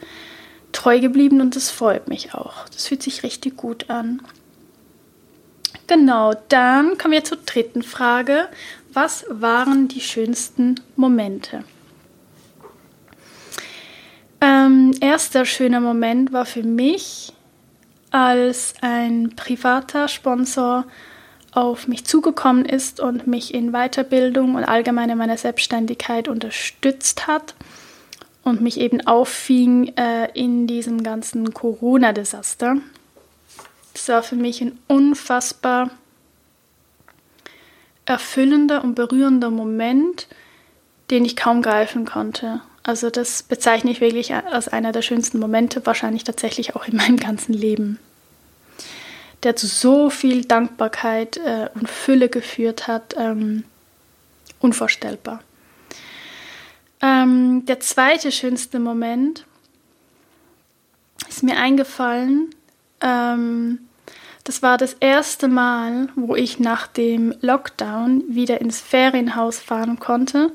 [0.72, 2.68] treu geblieben und das freut mich auch.
[2.72, 4.22] Das fühlt sich richtig gut an.
[5.86, 8.48] Genau, dann kommen wir zur dritten Frage.
[8.94, 11.64] Was waren die schönsten Momente?
[14.40, 17.32] Ähm, erster schöner Moment war für mich
[18.12, 20.84] als ein privater Sponsor
[21.50, 27.56] auf mich zugekommen ist und mich in Weiterbildung und allgemein in meiner Selbstständigkeit unterstützt hat
[28.44, 32.76] und mich eben auffing äh, in diesem ganzen Corona-Desaster.
[33.92, 35.90] Das war für mich ein unfassbar
[38.06, 40.28] erfüllender und berührender Moment,
[41.10, 42.60] den ich kaum greifen konnte.
[42.82, 47.16] Also das bezeichne ich wirklich als einer der schönsten Momente, wahrscheinlich tatsächlich auch in meinem
[47.16, 47.98] ganzen Leben,
[49.42, 53.64] der zu so viel Dankbarkeit äh, und Fülle geführt hat, ähm,
[54.60, 55.42] unvorstellbar.
[57.00, 59.46] Ähm, der zweite schönste Moment
[61.28, 62.54] ist mir eingefallen.
[63.00, 63.80] Ähm,
[64.44, 70.52] das war das erste Mal, wo ich nach dem Lockdown wieder ins Ferienhaus fahren konnte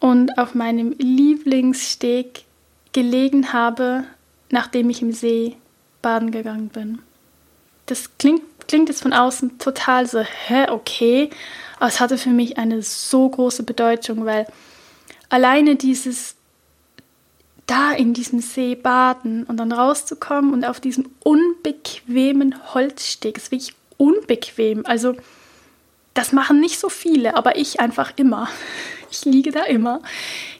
[0.00, 2.44] und auf meinem Lieblingssteg
[2.92, 4.04] gelegen habe,
[4.50, 5.56] nachdem ich im See
[6.00, 7.00] baden gegangen bin.
[7.84, 11.28] Das klingt, klingt jetzt von außen total so, hä, okay,
[11.78, 14.46] aber es hatte für mich eine so große Bedeutung, weil
[15.28, 16.36] alleine dieses
[17.70, 23.74] da in diesem See baden und dann rauszukommen und auf diesem unbequemen Holzsteg, ist wirklich
[23.96, 24.84] unbequem.
[24.84, 25.14] Also
[26.14, 28.48] das machen nicht so viele, aber ich einfach immer.
[29.12, 30.02] Ich liege da immer.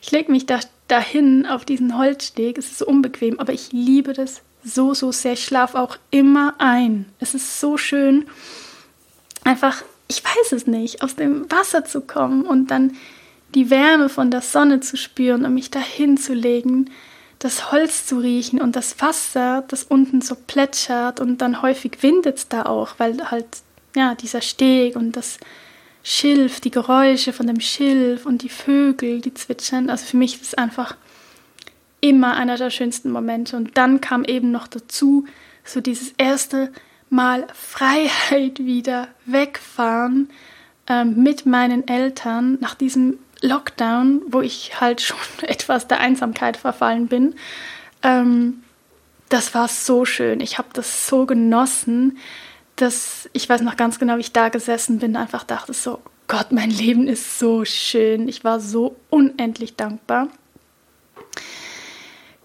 [0.03, 2.59] Ich lege mich da dahin auf diesen Holzsteg.
[2.59, 5.35] Es ist so unbequem, aber ich liebe das so, so sehr.
[5.35, 7.07] Ich schlafe auch immer ein.
[7.21, 8.27] Es ist so schön,
[9.45, 12.97] einfach, ich weiß es nicht, aus dem Wasser zu kommen und dann
[13.55, 16.91] die Wärme von der Sonne zu spüren und mich dahin zu legen,
[17.39, 22.37] das Holz zu riechen und das Wasser, das unten so plätschert und dann häufig windet
[22.37, 23.47] es da auch, weil halt
[23.97, 25.39] ja dieser Steg und das
[26.03, 29.91] Schilf, die Geräusche von dem Schilf und die Vögel, die zwitschern.
[29.91, 30.97] Also für mich ist es einfach
[32.01, 33.57] immer einer der schönsten Momente.
[33.57, 35.27] Und dann kam eben noch dazu
[35.65, 36.73] so dieses erste
[37.11, 40.31] Mal Freiheit wieder wegfahren
[40.89, 47.09] ähm, mit meinen Eltern nach diesem Lockdown, wo ich halt schon etwas der Einsamkeit verfallen
[47.09, 47.35] bin.
[48.03, 48.63] Ähm,
[49.29, 50.41] das war so schön.
[50.41, 52.19] Ich habe das so genossen,
[52.77, 56.53] dass ich weiß noch ganz genau, wie ich da gesessen bin, einfach dachte so, Gott,
[56.53, 58.29] mein Leben ist so schön.
[58.29, 60.29] Ich war so unendlich dankbar.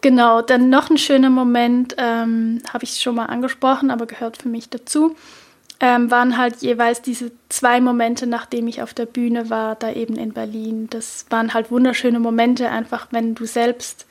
[0.01, 4.49] Genau, dann noch ein schöner Moment, ähm, habe ich schon mal angesprochen, aber gehört für
[4.49, 5.15] mich dazu
[5.79, 10.15] ähm, waren halt jeweils diese zwei Momente, nachdem ich auf der Bühne war, da eben
[10.15, 10.87] in Berlin.
[10.89, 14.05] Das waren halt wunderschöne Momente, einfach wenn du selbst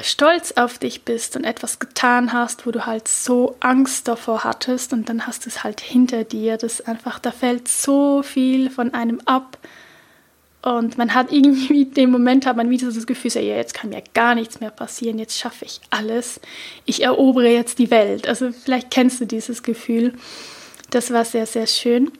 [0.00, 4.92] stolz auf dich bist und etwas getan hast, wo du halt so Angst davor hattest
[4.92, 6.56] und dann hast du es halt hinter dir.
[6.56, 9.58] Das einfach, da fällt so viel von einem ab
[10.62, 13.90] und man hat irgendwie, den Moment hat man wieder so das Gefühl, ja, jetzt kann
[13.90, 16.40] mir gar nichts mehr passieren, jetzt schaffe ich alles.
[16.86, 18.28] Ich erobere jetzt die Welt.
[18.28, 20.14] Also vielleicht kennst du dieses Gefühl.
[20.90, 22.12] Das war sehr, sehr schön.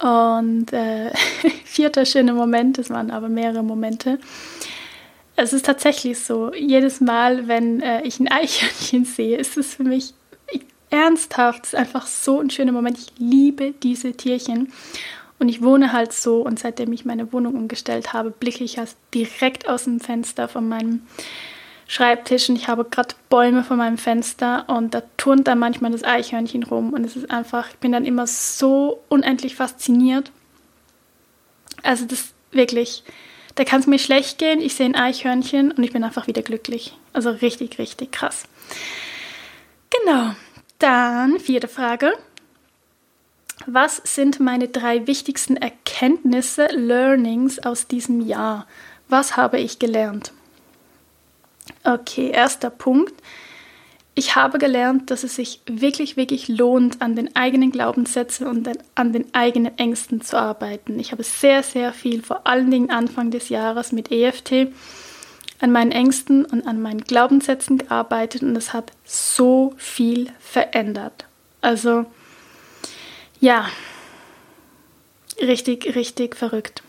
[0.00, 1.10] Und äh,
[1.64, 4.18] vierter schöner Moment, das waren aber mehrere Momente.
[5.34, 9.84] Es ist tatsächlich so, jedes Mal, wenn äh, ich ein Eichhörnchen sehe, ist es für
[9.84, 10.12] mich
[10.90, 12.98] ernsthaft, es ist einfach so ein schöner Moment.
[12.98, 14.70] Ich liebe diese Tierchen.
[15.42, 18.90] Und ich wohne halt so und seitdem ich meine Wohnung umgestellt habe, blicke ich halt
[19.12, 21.04] direkt aus dem Fenster von meinem
[21.88, 26.04] Schreibtisch und ich habe gerade Bäume vor meinem Fenster und da turnt dann manchmal das
[26.04, 30.30] Eichhörnchen rum und es ist einfach, ich bin dann immer so unendlich fasziniert.
[31.82, 33.02] Also das wirklich,
[33.56, 36.42] da kann es mir schlecht gehen, ich sehe ein Eichhörnchen und ich bin einfach wieder
[36.42, 36.96] glücklich.
[37.14, 38.44] Also richtig, richtig krass.
[39.90, 40.36] Genau,
[40.78, 42.12] dann vierte Frage.
[43.66, 48.66] Was sind meine drei wichtigsten Erkenntnisse, Learnings aus diesem Jahr?
[49.08, 50.32] Was habe ich gelernt?
[51.84, 53.14] Okay, erster Punkt.
[54.14, 59.12] Ich habe gelernt, dass es sich wirklich, wirklich lohnt, an den eigenen Glaubenssätzen und an
[59.12, 60.98] den eigenen Ängsten zu arbeiten.
[60.98, 64.68] Ich habe sehr, sehr viel, vor allen Dingen Anfang des Jahres mit EFT,
[65.60, 71.24] an meinen Ängsten und an meinen Glaubenssätzen gearbeitet und es hat so viel verändert.
[71.62, 72.04] Also,
[73.42, 73.68] ja,
[75.40, 76.82] richtig, richtig verrückt.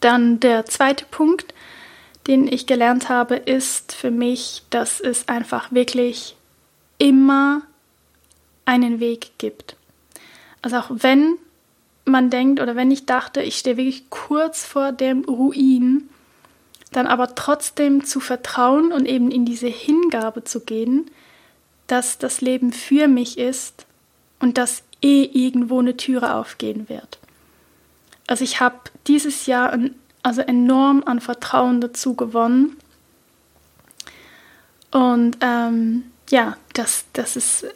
[0.00, 1.54] Dann der zweite Punkt,
[2.26, 6.36] den ich gelernt habe, ist für mich, dass es einfach wirklich
[6.98, 7.62] immer
[8.66, 9.76] einen Weg gibt.
[10.60, 11.38] Also auch wenn
[12.04, 16.10] man denkt oder wenn ich dachte, ich stehe wirklich kurz vor dem Ruin,
[16.92, 21.10] dann aber trotzdem zu vertrauen und eben in diese Hingabe zu gehen,
[21.86, 23.86] dass das Leben für mich ist
[24.40, 27.18] und dass eh irgendwo eine Türe aufgehen wird.
[28.26, 28.76] Also ich habe
[29.06, 32.76] dieses Jahr ein, also enorm an Vertrauen dazu gewonnen.
[34.90, 37.66] Und ähm, ja, das, das ist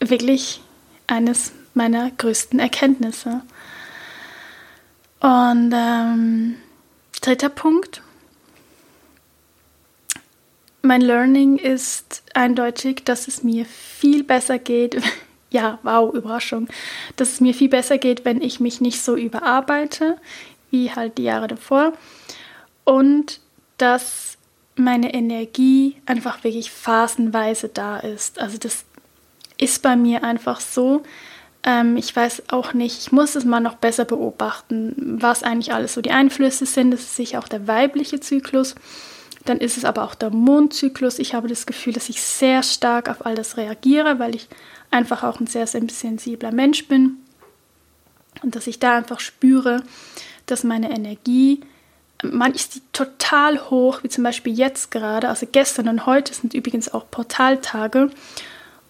[0.00, 0.60] wirklich
[1.06, 3.42] eines meiner größten Erkenntnisse.
[5.20, 6.56] Und ähm,
[7.20, 8.02] dritter Punkt.
[10.82, 15.02] Mein Learning ist eindeutig, dass es mir viel besser geht.
[15.50, 16.68] Ja, wow, Überraschung.
[17.16, 20.16] Dass es mir viel besser geht, wenn ich mich nicht so überarbeite,
[20.70, 21.92] wie halt die Jahre davor.
[22.84, 23.40] Und
[23.78, 24.36] dass
[24.76, 28.38] meine Energie einfach wirklich phasenweise da ist.
[28.38, 28.84] Also das
[29.58, 31.02] ist bei mir einfach so.
[31.62, 35.94] Ähm, ich weiß auch nicht, ich muss es mal noch besser beobachten, was eigentlich alles
[35.94, 36.90] so die Einflüsse sind.
[36.90, 38.74] Das ist sicher auch der weibliche Zyklus.
[39.44, 41.18] Dann ist es aber auch der Mondzyklus.
[41.18, 44.48] Ich habe das Gefühl, dass ich sehr stark auf all das reagiere, weil ich
[44.90, 47.16] einfach auch ein sehr, sehr sensibler Mensch bin.
[48.42, 49.82] Und dass ich da einfach spüre,
[50.46, 51.60] dass meine Energie
[52.22, 55.28] man ist die total hoch, wie zum Beispiel jetzt gerade.
[55.28, 58.10] Also gestern und heute sind übrigens auch Portaltage.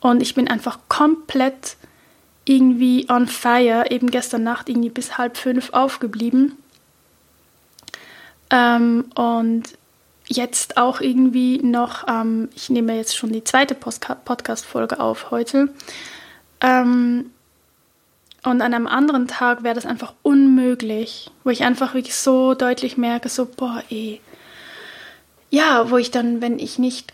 [0.01, 1.77] Und ich bin einfach komplett
[2.45, 3.85] irgendwie on fire.
[3.91, 6.57] Eben gestern Nacht irgendwie bis halb fünf aufgeblieben.
[8.51, 9.65] Ähm, und
[10.29, 15.69] jetzt auch irgendwie noch, ähm, ich nehme jetzt schon die zweite Podcast-Folge auf heute.
[16.61, 17.31] Ähm,
[18.45, 22.97] und an einem anderen Tag wäre das einfach unmöglich, wo ich einfach wirklich so deutlich
[22.97, 24.21] merke, so, boah, ey.
[25.51, 27.13] Ja, wo ich dann, wenn ich nicht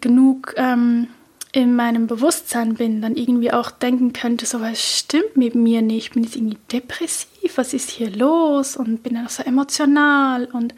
[0.00, 1.08] genug ähm,
[1.52, 6.06] in meinem Bewusstsein bin, dann irgendwie auch denken könnte, so was stimmt mit mir nicht,
[6.06, 10.46] ich bin jetzt irgendwie depressiv, was ist hier los und bin dann auch so emotional
[10.46, 10.74] und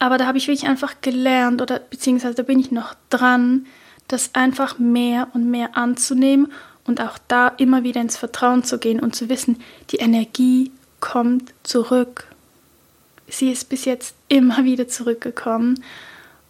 [0.00, 3.66] aber da habe ich wirklich einfach gelernt oder beziehungsweise da bin ich noch dran,
[4.08, 6.50] das einfach mehr und mehr anzunehmen
[6.84, 11.52] und auch da immer wieder ins Vertrauen zu gehen und zu wissen, die Energie kommt
[11.62, 12.26] zurück.
[13.28, 15.84] Sie ist bis jetzt immer wieder zurückgekommen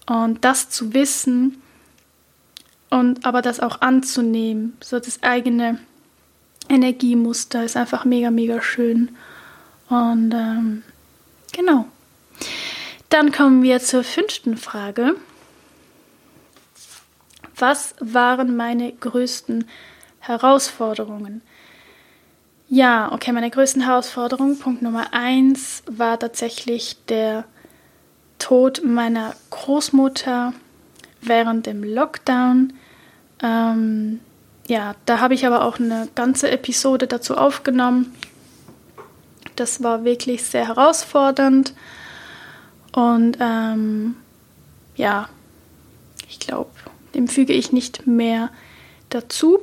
[0.07, 1.61] und das zu wissen
[2.89, 5.81] und aber das auch anzunehmen, so das eigene
[6.69, 9.11] Energiemuster ist einfach mega, mega schön.
[9.89, 10.83] Und ähm,
[11.53, 11.87] genau.
[13.11, 15.15] Dann kommen wir zur fünften Frage.
[17.57, 19.67] Was waren meine größten
[20.21, 21.43] Herausforderungen.
[22.69, 27.45] Ja, okay, meine größten Herausforderungen, Punkt Nummer eins, war tatsächlich der
[28.39, 30.53] Tod meiner Großmutter
[31.21, 32.75] während dem Lockdown.
[33.43, 34.21] Ähm,
[34.69, 38.15] ja, da habe ich aber auch eine ganze Episode dazu aufgenommen.
[39.57, 41.75] Das war wirklich sehr herausfordernd.
[42.93, 44.17] Und ähm,
[44.97, 45.29] ja,
[46.29, 46.71] ich glaube,
[47.15, 48.51] dem füge ich nicht mehr
[49.09, 49.61] dazu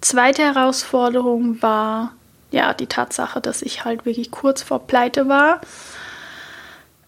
[0.00, 2.12] zweite Herausforderung war
[2.50, 5.60] ja die Tatsache, dass ich halt wirklich kurz vor Pleite war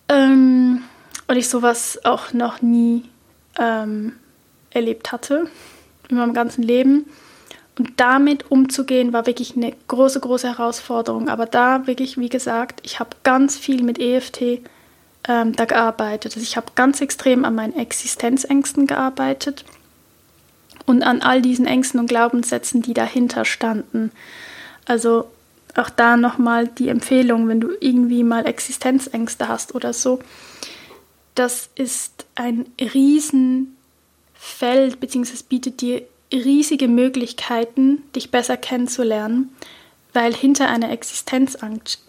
[0.08, 0.82] ähm,
[1.26, 3.08] und ich sowas auch noch nie
[3.58, 4.14] ähm,
[4.70, 5.48] erlebt hatte
[6.08, 7.06] in meinem ganzen Leben.
[7.78, 11.28] Und damit umzugehen, war wirklich eine große, große Herausforderung.
[11.28, 14.60] Aber da wirklich, wie gesagt, ich habe ganz viel mit EFT
[15.26, 16.36] ähm, da gearbeitet.
[16.36, 19.64] Also ich habe ganz extrem an meinen Existenzängsten gearbeitet
[20.84, 24.10] und an all diesen Ängsten und Glaubenssätzen, die dahinter standen.
[24.84, 25.30] Also
[25.76, 30.18] auch da nochmal die Empfehlung, wenn du irgendwie mal Existenzängste hast oder so.
[31.34, 33.70] Das ist ein Riesenfeld,
[35.00, 36.02] beziehungsweise bietet dir
[36.32, 39.54] riesige Möglichkeiten, dich besser kennenzulernen,
[40.12, 42.00] weil hinter einer Existenzangst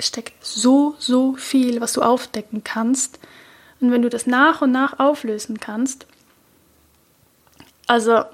[0.00, 3.18] steckt so, so viel, was du aufdecken kannst.
[3.80, 6.06] Und wenn du das nach und nach auflösen kannst,
[7.86, 8.24] also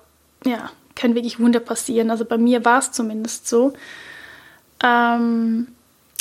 [0.45, 2.11] ja, können wirklich Wunder passieren.
[2.11, 3.73] Also bei mir war es zumindest so.
[4.83, 5.69] Ähm,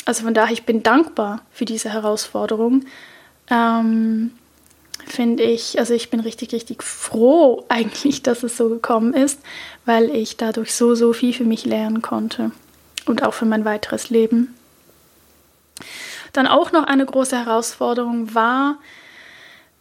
[0.04, 2.84] also von daher, ich bin dankbar für diese Herausforderung.
[3.48, 4.32] Ähm,
[5.06, 9.40] Finde ich, also ich bin richtig, richtig froh eigentlich, dass es so gekommen ist,
[9.84, 12.52] weil ich dadurch so, so viel für mich lernen konnte
[13.06, 14.54] und auch für mein weiteres Leben.
[16.32, 18.78] Dann auch noch eine große Herausforderung war,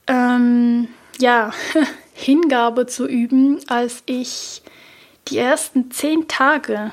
[0.07, 0.87] ähm,
[1.19, 1.51] ja,
[2.13, 4.61] Hingabe zu üben, als ich
[5.27, 6.91] die ersten zehn Tage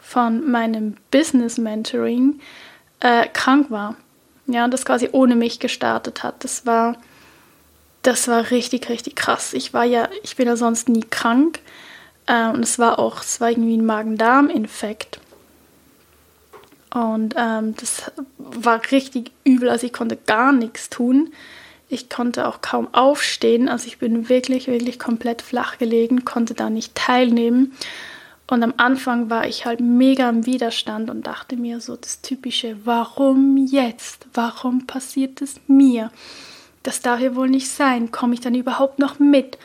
[0.00, 2.40] von meinem Business Mentoring
[3.00, 3.96] äh, krank war.
[4.46, 6.44] Ja, und das quasi ohne mich gestartet hat.
[6.44, 6.96] Das war,
[8.06, 9.52] das war richtig, richtig krass.
[9.52, 11.60] Ich war ja, ich bin ja sonst nie krank.
[12.26, 15.20] Äh, und es war auch, es war irgendwie ein Magen-Darm-Infekt.
[16.94, 21.32] Und ähm, das war richtig übel, also ich konnte gar nichts tun.
[21.88, 26.70] Ich konnte auch kaum aufstehen, also ich bin wirklich, wirklich komplett flach gelegen, konnte da
[26.70, 27.74] nicht teilnehmen.
[28.48, 32.76] Und am Anfang war ich halt mega im Widerstand und dachte mir so das typische,
[32.84, 34.26] warum jetzt?
[34.32, 36.10] Warum passiert es mir?
[36.86, 38.10] Das darf ja wohl nicht sein.
[38.10, 39.58] Komme ich dann überhaupt noch mit?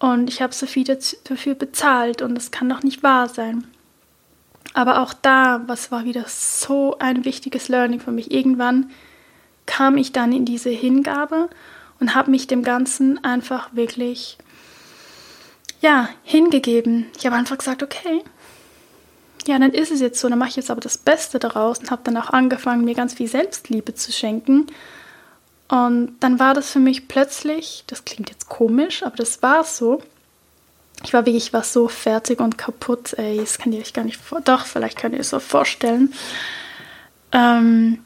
[0.00, 3.66] und ich habe so viel dafür bezahlt und das kann doch nicht wahr sein.
[4.72, 8.30] Aber auch da, was war wieder so ein wichtiges Learning für mich.
[8.32, 8.90] Irgendwann
[9.66, 11.50] kam ich dann in diese Hingabe
[12.00, 14.38] und habe mich dem Ganzen einfach wirklich
[15.82, 17.06] ja, hingegeben.
[17.18, 18.22] Ich habe einfach gesagt, okay,
[19.46, 21.90] ja, dann ist es jetzt so, dann mache ich jetzt aber das Beste daraus und
[21.90, 24.66] habe dann auch angefangen, mir ganz viel Selbstliebe zu schenken.
[25.70, 30.02] Und dann war das für mich plötzlich, das klingt jetzt komisch, aber das war so.
[31.04, 34.04] Ich war wirklich, ich war so fertig und kaputt, ey, das kann ihr euch gar
[34.04, 36.12] nicht vor, doch, vielleicht könnt ihr es so vorstellen.
[37.30, 38.00] Ähm,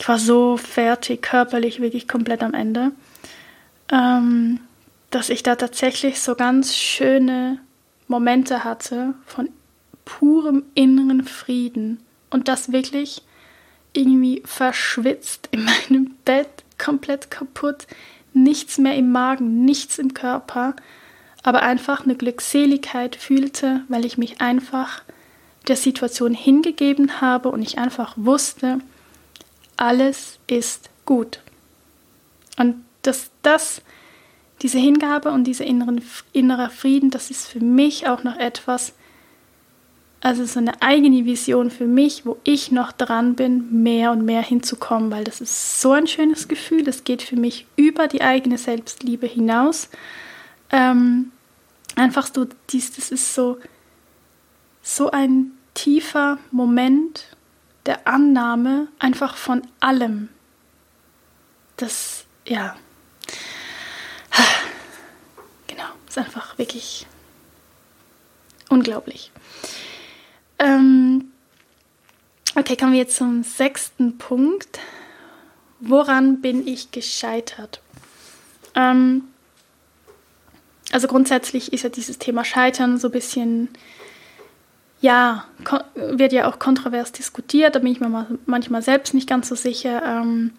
[0.00, 2.92] ich war so fertig, körperlich wirklich komplett am Ende,
[3.92, 4.60] ähm,
[5.10, 7.58] dass ich da tatsächlich so ganz schöne
[8.08, 9.50] Momente hatte von
[10.06, 13.22] purem inneren Frieden und das wirklich
[13.92, 17.86] irgendwie verschwitzt in meinem Bett, komplett kaputt,
[18.32, 20.74] nichts mehr im Magen, nichts im Körper,
[21.42, 25.02] aber einfach eine Glückseligkeit fühlte, weil ich mich einfach
[25.68, 28.80] der Situation hingegeben habe und ich einfach wusste,
[29.76, 31.40] alles ist gut.
[32.58, 33.82] Und dass das,
[34.60, 36.02] diese Hingabe und dieser inneren,
[36.32, 38.92] innerer Frieden, das ist für mich auch noch etwas,
[40.22, 44.40] also so eine eigene Vision für mich, wo ich noch dran bin, mehr und mehr
[44.40, 46.84] hinzukommen, weil das ist so ein schönes Gefühl.
[46.84, 49.88] Das geht für mich über die eigene Selbstliebe hinaus.
[50.70, 51.32] Ähm,
[51.96, 53.58] einfach so, dies, das ist so,
[54.80, 57.26] so ein tiefer Moment
[57.84, 60.28] der Annahme einfach von allem.
[61.76, 62.76] Das, ja.
[65.66, 67.08] Genau, ist einfach wirklich
[68.68, 69.32] unglaublich.
[70.62, 71.32] Ähm,
[72.54, 74.78] okay, kommen wir jetzt zum sechsten Punkt.
[75.80, 77.82] Woran bin ich gescheitert?
[78.76, 79.24] Ähm,
[80.92, 83.70] also grundsätzlich ist ja dieses Thema Scheitern so ein bisschen,
[85.00, 85.46] ja,
[85.96, 90.02] wird ja auch kontrovers diskutiert, da bin ich mir manchmal selbst nicht ganz so sicher.
[90.04, 90.52] Ähm,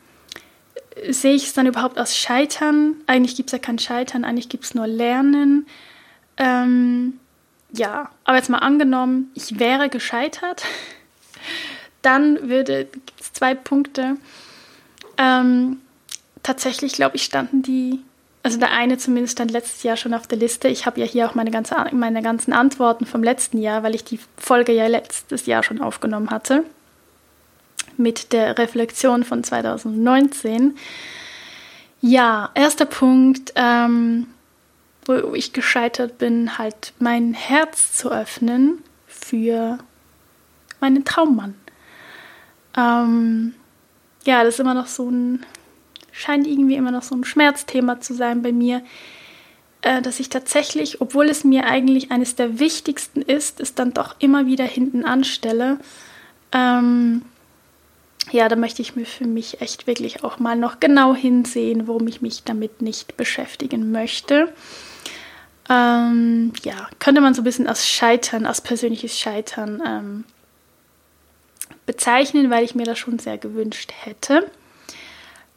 [1.10, 2.96] sehe ich es dann überhaupt als Scheitern?
[3.08, 5.66] Eigentlich gibt es ja kein Scheitern, eigentlich gibt es nur Lernen.
[6.36, 7.20] Ähm,
[7.74, 10.64] ja, aber jetzt mal angenommen, ich wäre gescheitert,
[12.04, 12.88] dann würde,
[13.20, 14.18] es zwei Punkte.
[15.18, 15.82] Ähm,
[16.44, 18.00] tatsächlich, glaube ich, standen die,
[18.44, 20.68] also der eine zumindest stand letztes Jahr schon auf der Liste.
[20.68, 24.04] Ich habe ja hier auch meine, ganze, meine ganzen Antworten vom letzten Jahr, weil ich
[24.04, 26.64] die Folge ja letztes Jahr schon aufgenommen hatte.
[27.98, 30.76] Mit der Reflexion von 2019.
[32.02, 33.54] Ja, erster Punkt.
[33.56, 34.28] Ähm,
[35.06, 39.78] wo ich gescheitert bin, halt mein Herz zu öffnen für
[40.80, 41.56] meinen Traummann.
[42.78, 43.54] Ähm,
[44.26, 45.46] ja, das ist immer noch so ein,
[46.12, 48.82] scheint irgendwie immer noch so ein Schmerzthema zu sein bei mir,
[49.82, 54.16] äh, dass ich tatsächlich, obwohl es mir eigentlich eines der wichtigsten ist, es dann doch
[54.20, 55.80] immer wieder hinten anstelle.
[56.52, 57.24] Ähm,
[58.32, 62.08] ja, da möchte ich mir für mich echt wirklich auch mal noch genau hinsehen, warum
[62.08, 64.54] ich mich damit nicht beschäftigen möchte
[65.70, 70.24] ähm, ja, könnte man so ein bisschen als Scheitern, als persönliches Scheitern ähm,
[71.86, 74.50] bezeichnen, weil ich mir das schon sehr gewünscht hätte.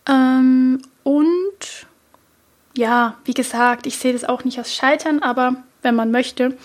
[0.09, 1.87] Ähm, und
[2.77, 6.57] ja, wie gesagt, ich sehe das auch nicht als Scheitern, aber wenn man möchte,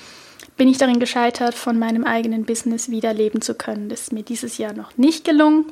[0.57, 3.89] bin ich darin gescheitert, von meinem eigenen Business wieder leben zu können.
[3.89, 5.71] Das ist mir dieses Jahr noch nicht gelungen.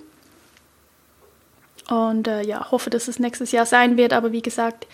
[1.89, 4.13] Und äh, ja, hoffe, dass es nächstes Jahr sein wird.
[4.13, 4.87] Aber wie gesagt,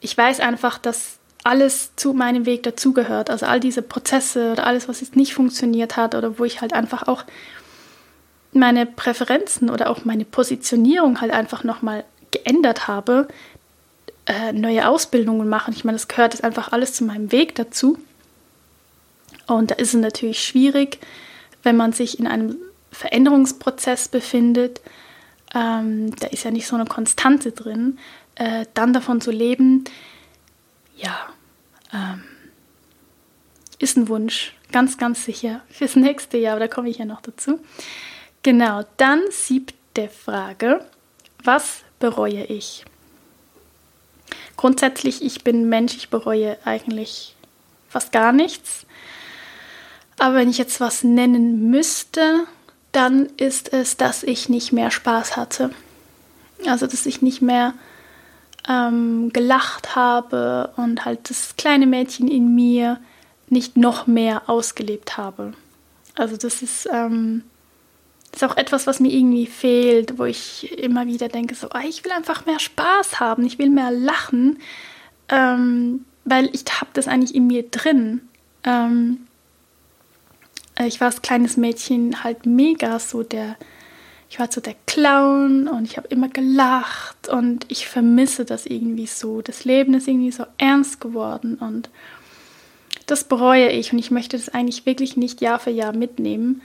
[0.00, 3.30] ich weiß einfach, dass alles zu meinem Weg dazugehört.
[3.30, 6.72] Also all diese Prozesse oder alles, was jetzt nicht funktioniert hat oder wo ich halt
[6.72, 7.22] einfach auch
[8.52, 13.28] meine Präferenzen oder auch meine Positionierung halt einfach nochmal geändert habe,
[14.26, 15.72] äh, neue Ausbildungen machen.
[15.72, 17.96] Ich meine, das gehört jetzt einfach alles zu meinem Weg dazu.
[19.46, 20.98] Und da ist es natürlich schwierig,
[21.62, 22.56] wenn man sich in einem
[22.90, 24.80] Veränderungsprozess befindet.
[25.54, 28.00] Ähm, da ist ja nicht so eine Konstante drin,
[28.34, 29.84] äh, dann davon zu leben.
[30.96, 31.28] Ja,
[31.92, 32.22] ähm,
[33.78, 37.20] ist ein Wunsch, ganz, ganz sicher fürs nächste Jahr, aber da komme ich ja noch
[37.20, 37.60] dazu.
[38.42, 40.84] Genau, dann siebte Frage.
[41.42, 42.84] Was bereue ich?
[44.56, 47.36] Grundsätzlich, ich bin Mensch, ich bereue eigentlich
[47.88, 48.86] fast gar nichts.
[50.18, 52.44] Aber wenn ich jetzt was nennen müsste,
[52.92, 55.70] dann ist es, dass ich nicht mehr Spaß hatte.
[56.66, 57.74] Also, dass ich nicht mehr
[58.68, 62.98] ähm, gelacht habe und halt das kleine Mädchen in mir
[63.48, 65.52] nicht noch mehr ausgelebt habe.
[66.16, 67.42] Also das ist, ähm,
[68.32, 72.04] ist auch etwas, was mir irgendwie fehlt, wo ich immer wieder denke, so, ah, ich
[72.04, 74.58] will einfach mehr Spaß haben, ich will mehr lachen.
[75.28, 78.20] Ähm, weil ich habe das eigentlich in mir drin.
[78.64, 79.26] Ähm,
[80.84, 83.56] ich war als kleines Mädchen halt mega so der,
[84.28, 89.06] ich war so der Clown und ich habe immer gelacht und ich vermisse das irgendwie
[89.06, 89.40] so.
[89.40, 91.88] Das Leben ist irgendwie so ernst geworden und
[93.06, 96.60] das bereue ich und ich möchte das eigentlich wirklich nicht Jahr für Jahr mitnehmen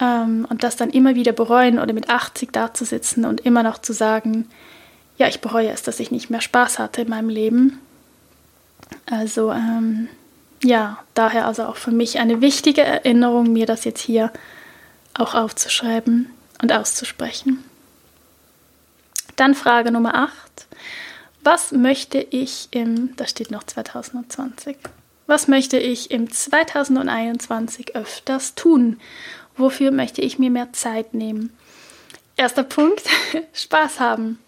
[0.00, 3.62] ähm, und das dann immer wieder bereuen oder mit 80 da zu sitzen und immer
[3.62, 4.48] noch zu sagen,
[5.18, 7.78] ja, ich bereue es, dass ich nicht mehr Spaß hatte in meinem Leben.
[9.04, 10.08] Also ähm,
[10.62, 14.32] ja, daher also auch für mich eine wichtige Erinnerung, mir das jetzt hier
[15.12, 16.30] auch aufzuschreiben
[16.62, 17.64] und auszusprechen.
[19.36, 20.66] Dann Frage Nummer 8.
[21.42, 24.76] Was möchte ich im, da steht noch 2020,
[25.26, 29.00] was möchte ich im 2021 öfters tun?
[29.56, 31.56] Wofür möchte ich mir mehr Zeit nehmen?
[32.36, 33.02] Erster Punkt,
[33.52, 34.38] Spaß haben.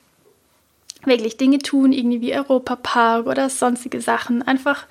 [1.04, 4.42] Wirklich Dinge tun, irgendwie wie Europapark oder sonstige Sachen.
[4.42, 4.86] Einfach,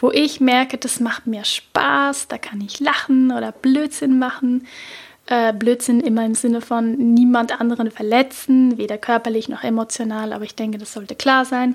[0.00, 4.66] wo ich merke, das macht mir Spaß, da kann ich lachen oder Blödsinn machen.
[5.30, 10.54] Äh, Blödsinn immer im Sinne von niemand anderen verletzen, weder körperlich noch emotional, aber ich
[10.54, 11.74] denke, das sollte klar sein.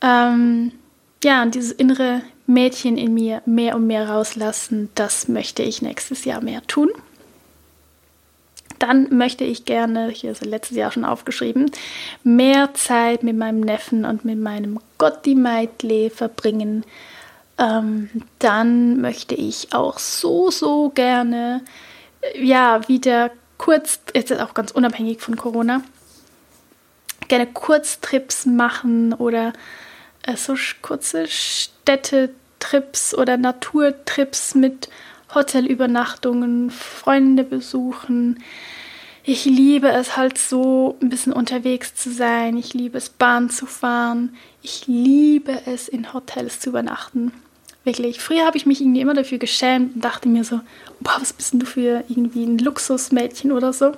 [0.00, 0.70] Ähm,
[1.24, 6.24] ja, und dieses innere Mädchen in mir mehr und mehr rauslassen, das möchte ich nächstes
[6.24, 6.90] Jahr mehr tun.
[8.78, 11.72] Dann möchte ich gerne, hier ist letztes Jahr schon aufgeschrieben,
[12.22, 16.84] mehr Zeit mit meinem Neffen und mit meinem Gotti Meidle verbringen.
[17.58, 18.08] Ähm,
[18.38, 21.62] dann möchte ich auch so, so gerne
[22.34, 25.82] ja, wieder kurz, jetzt auch ganz unabhängig von Corona,
[27.28, 29.52] gerne Kurztrips machen oder
[30.22, 34.88] äh, so kurze Städtetrips oder Naturtrips mit
[35.34, 38.42] Hotelübernachtungen, Freunde besuchen.
[39.22, 42.56] Ich liebe es halt so, ein bisschen unterwegs zu sein.
[42.56, 44.34] Ich liebe es, Bahn zu fahren.
[44.62, 47.32] Ich liebe es, in Hotels zu übernachten.
[47.84, 48.20] Wirklich.
[48.20, 50.60] Früher habe ich mich irgendwie immer dafür geschämt und dachte mir so,
[51.00, 53.92] boah, was bist denn du für irgendwie ein Luxusmädchen oder so.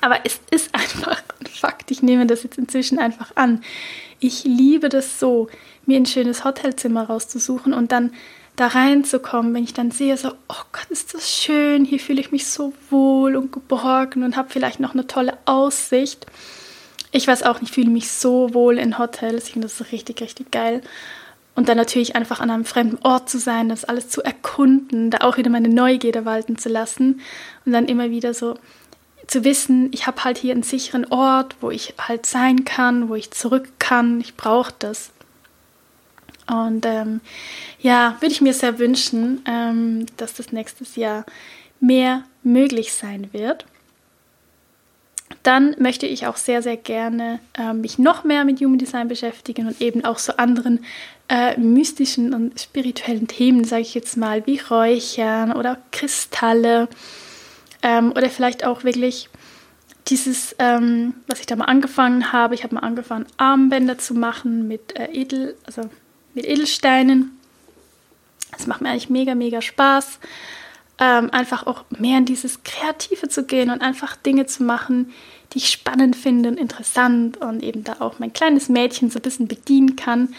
[0.00, 1.90] Aber es ist einfach ein Fakt.
[1.90, 3.62] Ich nehme das jetzt inzwischen einfach an.
[4.20, 5.48] Ich liebe das so,
[5.86, 8.12] mir ein schönes Hotelzimmer rauszusuchen und dann
[8.56, 12.30] da reinzukommen, wenn ich dann sehe, so, oh Gott, ist das schön, hier fühle ich
[12.30, 16.26] mich so wohl und geborgen und habe vielleicht noch eine tolle Aussicht.
[17.10, 19.46] Ich weiß auch nicht, ich fühle mich so wohl in Hotels.
[19.46, 20.82] Ich finde das richtig, richtig geil.
[21.54, 25.18] Und dann natürlich einfach an einem fremden Ort zu sein, das alles zu erkunden, da
[25.18, 27.20] auch wieder meine Neugierde walten zu lassen
[27.64, 28.58] und dann immer wieder so
[29.26, 33.14] zu wissen, ich habe halt hier einen sicheren Ort, wo ich halt sein kann, wo
[33.14, 34.20] ich zurück kann.
[34.20, 35.10] Ich brauche das.
[36.46, 37.20] Und ähm,
[37.80, 41.24] ja, würde ich mir sehr wünschen, ähm, dass das nächstes Jahr
[41.80, 43.64] mehr möglich sein wird.
[45.44, 49.68] Dann möchte ich auch sehr, sehr gerne äh, mich noch mehr mit Human Design beschäftigen
[49.68, 50.84] und eben auch so anderen
[51.28, 56.88] äh, mystischen und spirituellen Themen, sage ich jetzt mal, wie Räuchern oder Kristalle
[57.82, 59.28] ähm, oder vielleicht auch wirklich
[60.08, 62.54] dieses, ähm, was ich da mal angefangen habe.
[62.54, 65.82] Ich habe mal angefangen, Armbänder zu machen mit äh, Edel, also
[66.34, 67.38] mit Edelsteinen.
[68.52, 70.18] Das macht mir eigentlich mega, mega Spaß.
[70.98, 75.12] Ähm, einfach auch mehr in dieses Kreative zu gehen und einfach Dinge zu machen,
[75.54, 79.22] die ich spannend finde und interessant und eben da auch mein kleines Mädchen so ein
[79.22, 80.34] bisschen bedienen kann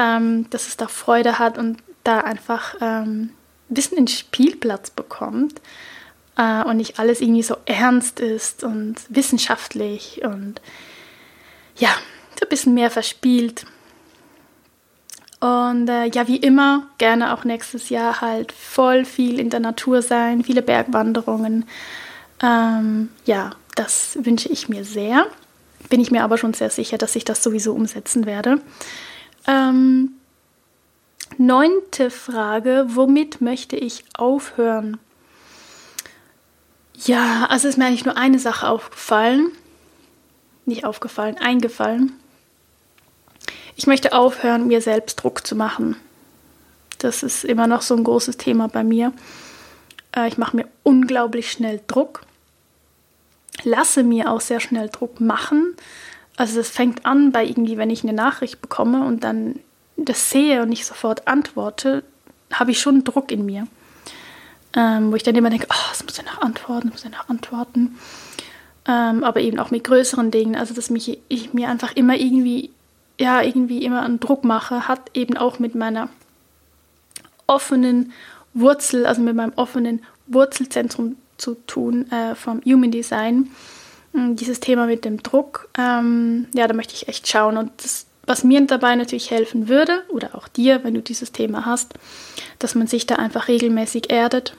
[0.00, 3.30] ähm, dass es da Freude hat und da einfach ähm,
[3.68, 5.60] ein bisschen den Spielplatz bekommt
[6.36, 10.60] äh, und nicht alles irgendwie so ernst ist und wissenschaftlich und
[11.76, 11.90] ja,
[12.38, 13.66] so ein bisschen mehr verspielt.
[15.40, 20.02] Und äh, ja, wie immer, gerne auch nächstes Jahr halt voll viel in der Natur
[20.02, 21.64] sein, viele Bergwanderungen.
[22.42, 25.26] Ähm, ja, das wünsche ich mir sehr.
[25.88, 28.60] Bin ich mir aber schon sehr sicher, dass ich das sowieso umsetzen werde.
[29.46, 30.12] Ähm,
[31.38, 34.98] neunte Frage, womit möchte ich aufhören?
[37.06, 39.50] Ja, also ist mir eigentlich nur eine Sache aufgefallen.
[40.66, 42.12] Nicht aufgefallen, eingefallen.
[43.76, 45.96] Ich möchte aufhören, mir selbst Druck zu machen.
[46.98, 49.14] Das ist immer noch so ein großes Thema bei mir.
[50.14, 52.26] Äh, ich mache mir unglaublich schnell Druck.
[53.62, 55.74] Lasse mir auch sehr schnell Druck machen.
[56.36, 59.60] Also es fängt an bei irgendwie, wenn ich eine Nachricht bekomme und dann
[59.96, 62.02] das sehe und nicht sofort antworte,
[62.52, 63.66] habe ich schon Druck in mir.
[64.74, 67.18] Ähm, wo ich dann immer denke, oh, das muss ja noch antworten, das muss ja
[67.18, 67.98] noch antworten.
[68.86, 72.70] Ähm, aber eben auch mit größeren Dingen, also dass mich, ich mir einfach immer irgendwie,
[73.18, 76.08] ja, irgendwie immer einen Druck mache, hat eben auch mit meiner
[77.46, 78.12] offenen
[78.54, 83.50] Wurzel, also mit meinem offenen Wurzelzentrum zu tun äh, vom Human Design.
[84.12, 87.56] Hm, dieses Thema mit dem Druck, ähm, ja, da möchte ich echt schauen.
[87.56, 91.66] Und das was mir dabei natürlich helfen würde, oder auch dir, wenn du dieses Thema
[91.66, 91.94] hast,
[92.60, 94.54] dass man sich da einfach regelmäßig erdet.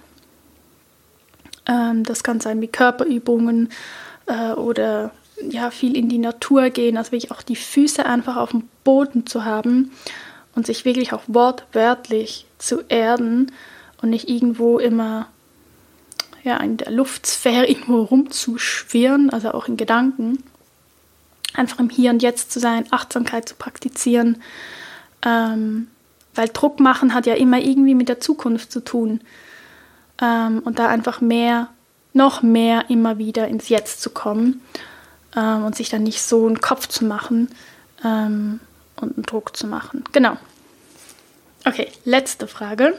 [1.65, 3.69] Ähm, das kann sein wie Körperübungen
[4.25, 5.11] äh, oder
[5.49, 9.25] ja, viel in die Natur gehen, also wirklich auch die Füße einfach auf dem Boden
[9.25, 9.91] zu haben
[10.53, 13.53] und sich wirklich auch wortwörtlich zu erden
[14.01, 15.29] und nicht irgendwo immer
[16.43, 20.43] ja, in der Luftsphäre irgendwo rumzuschwirren, also auch in Gedanken.
[21.53, 24.41] Einfach im Hier und Jetzt zu sein, Achtsamkeit zu praktizieren.
[25.23, 25.87] Ähm,
[26.33, 29.21] weil Druck machen hat ja immer irgendwie mit der Zukunft zu tun.
[30.21, 31.69] Ähm, und da einfach mehr,
[32.13, 34.61] noch mehr immer wieder ins Jetzt zu kommen
[35.35, 37.49] ähm, und sich dann nicht so einen Kopf zu machen
[38.03, 38.59] ähm,
[38.95, 40.03] und einen Druck zu machen.
[40.11, 40.37] Genau.
[41.65, 42.93] Okay, letzte Frage.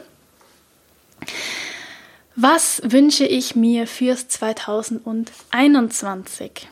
[2.35, 6.69] Was wünsche ich mir fürs 2021?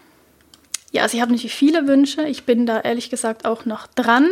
[0.93, 2.23] Ja, also ich habe natürlich viele Wünsche.
[2.23, 4.27] Ich bin da ehrlich gesagt auch noch dran.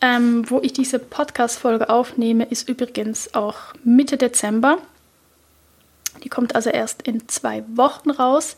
[0.00, 4.78] Ähm, wo ich diese Podcast-Folge aufnehme, ist übrigens auch Mitte Dezember.
[6.22, 8.54] Die kommt also erst in zwei Wochen raus.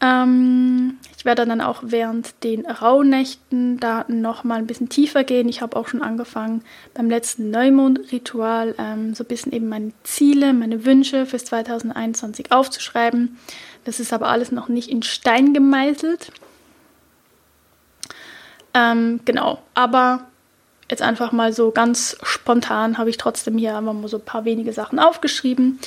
[0.00, 5.48] Ähm, werde dann auch während den Rauhnächten da nochmal ein bisschen tiefer gehen.
[5.48, 6.62] Ich habe auch schon angefangen
[6.94, 13.36] beim letzten Neumond-Ritual ähm, so ein bisschen eben meine Ziele, meine Wünsche fürs 2021 aufzuschreiben.
[13.84, 16.32] Das ist aber alles noch nicht in Stein gemeißelt.
[18.72, 20.26] Ähm, genau, aber
[20.90, 24.44] jetzt einfach mal so ganz spontan habe ich trotzdem hier einfach mal so ein paar
[24.44, 25.80] wenige Sachen aufgeschrieben,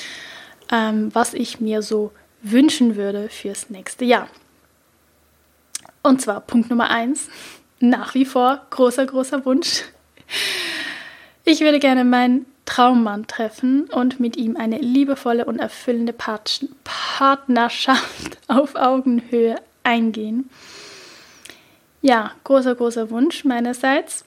[0.70, 2.12] ähm, was ich mir so
[2.42, 4.28] wünschen würde fürs nächste Jahr.
[6.02, 7.28] Und zwar Punkt Nummer eins,
[7.78, 9.84] nach wie vor großer, großer Wunsch.
[11.44, 16.14] Ich würde gerne meinen Traummann treffen und mit ihm eine liebevolle und erfüllende
[16.84, 20.48] Partnerschaft auf Augenhöhe eingehen.
[22.02, 24.24] Ja, großer, großer Wunsch meinerseits.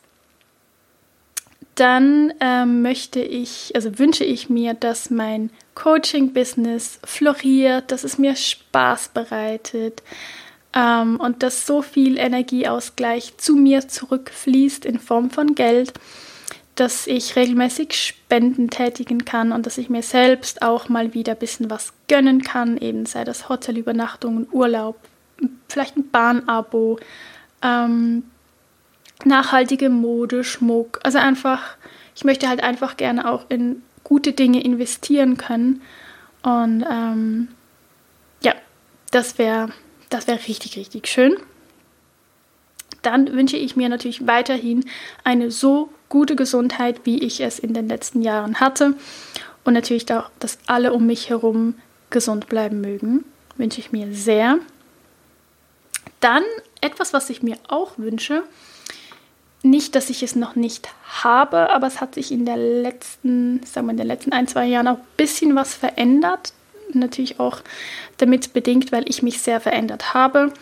[1.76, 8.36] Dann ähm, möchte ich, also wünsche ich mir, dass mein Coaching-Business floriert, dass es mir
[8.36, 10.04] Spaß bereitet
[10.76, 15.94] ähm, und dass so viel Energieausgleich zu mir zurückfließt in Form von Geld,
[16.76, 21.40] dass ich regelmäßig Spenden tätigen kann und dass ich mir selbst auch mal wieder ein
[21.40, 24.98] bisschen was gönnen kann, eben sei das Hotelübernachtungen, Urlaub,
[25.70, 27.00] vielleicht ein Bahnabo,
[27.62, 28.24] ähm,
[29.24, 31.78] nachhaltige Mode, Schmuck, also einfach,
[32.16, 35.82] ich möchte halt einfach gerne auch in gute Dinge investieren können.
[36.42, 37.48] Und ähm,
[38.42, 38.54] ja,
[39.12, 39.70] das wäre
[40.14, 41.38] das wär richtig, richtig schön.
[43.02, 44.86] Dann wünsche ich mir natürlich weiterhin
[45.24, 48.96] eine so gute Gesundheit, wie ich es in den letzten Jahren hatte.
[49.66, 51.76] Und natürlich auch, dass alle um mich herum
[52.10, 53.26] gesund bleiben mögen.
[53.58, 54.60] Wünsche ich mir sehr.
[56.20, 56.44] Dann
[56.82, 58.44] etwas, was ich mir auch wünsche,
[59.64, 60.90] nicht, dass ich es noch nicht
[61.24, 64.66] habe, aber es hat sich in der letzten, sagen wir in den letzten ein, zwei
[64.66, 66.54] Jahren auch ein bisschen was verändert.
[67.00, 67.62] Natürlich auch
[68.18, 70.54] damit bedingt, weil ich mich sehr verändert habe,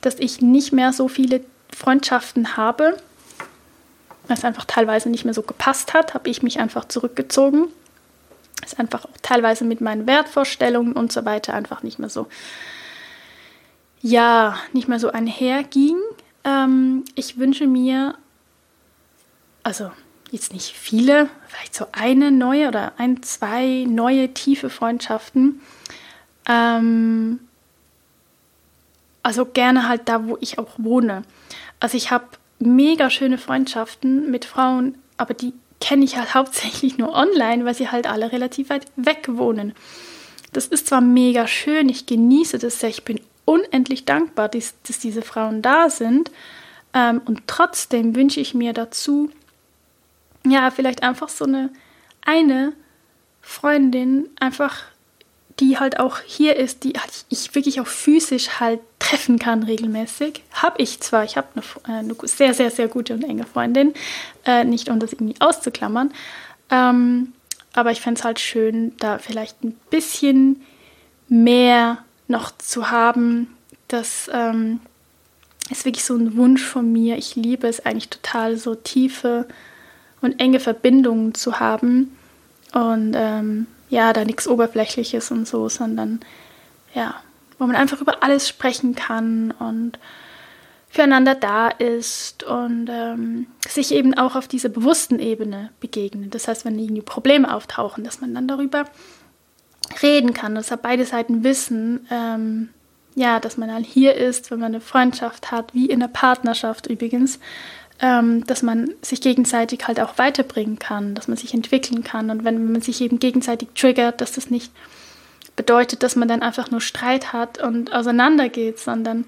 [0.00, 1.42] dass ich nicht mehr so viele
[1.74, 2.96] Freundschaften habe,
[4.28, 7.68] weil es einfach teilweise nicht mehr so gepasst hat, habe ich mich einfach zurückgezogen.
[8.64, 12.28] Es einfach auch teilweise mit meinen Wertvorstellungen und so weiter einfach nicht mehr so,
[14.00, 15.96] ja, nicht mehr so einherging.
[16.44, 18.14] Ähm, ich wünsche mir
[19.64, 19.90] also
[20.32, 25.60] jetzt nicht viele, vielleicht so eine neue oder ein, zwei neue tiefe Freundschaften.
[26.46, 27.40] Ähm,
[29.22, 31.22] also gerne halt da, wo ich auch wohne.
[31.80, 32.24] Also ich habe
[32.58, 37.90] mega schöne Freundschaften mit Frauen, aber die kenne ich halt hauptsächlich nur online, weil sie
[37.90, 39.74] halt alle relativ weit weg wohnen.
[40.52, 44.98] Das ist zwar mega schön, ich genieße das sehr, ich bin unendlich dankbar, dass, dass
[44.98, 46.30] diese Frauen da sind.
[46.94, 49.30] Ähm, und trotzdem wünsche ich mir dazu,
[50.46, 51.70] ja, vielleicht einfach so eine
[52.24, 52.72] eine
[53.40, 54.82] Freundin, einfach
[55.60, 56.94] die halt auch hier ist, die
[57.28, 60.42] ich wirklich auch physisch halt treffen kann regelmäßig.
[60.52, 63.92] Habe ich zwar, ich habe eine, äh, eine, sehr, sehr, sehr gute und enge Freundin,
[64.46, 66.12] äh, nicht um das irgendwie auszuklammern,
[66.70, 67.32] ähm,
[67.74, 70.62] aber ich fände es halt schön, da vielleicht ein bisschen
[71.28, 73.54] mehr noch zu haben.
[73.88, 74.80] Das ähm,
[75.70, 77.16] ist wirklich so ein Wunsch von mir.
[77.16, 79.46] Ich liebe es eigentlich total, so tiefe
[80.22, 82.16] und enge Verbindungen zu haben
[82.72, 86.20] und ähm, ja, da nichts Oberflächliches und so, sondern
[86.94, 87.16] ja,
[87.58, 89.98] wo man einfach über alles sprechen kann und
[90.88, 96.34] füreinander da ist und ähm, sich eben auch auf dieser bewussten Ebene begegnet.
[96.34, 98.84] Das heißt, wenn irgendwie Probleme auftauchen, dass man dann darüber
[100.02, 102.68] reden kann, dass beide Seiten wissen, ähm,
[103.14, 106.86] ja, dass man dann hier ist, wenn man eine Freundschaft hat, wie in einer Partnerschaft
[106.86, 107.38] übrigens,
[108.02, 112.30] ähm, dass man sich gegenseitig halt auch weiterbringen kann, dass man sich entwickeln kann.
[112.30, 114.72] Und wenn man sich eben gegenseitig triggert, dass das nicht
[115.54, 119.24] bedeutet, dass man dann einfach nur Streit hat und auseinandergeht, sondern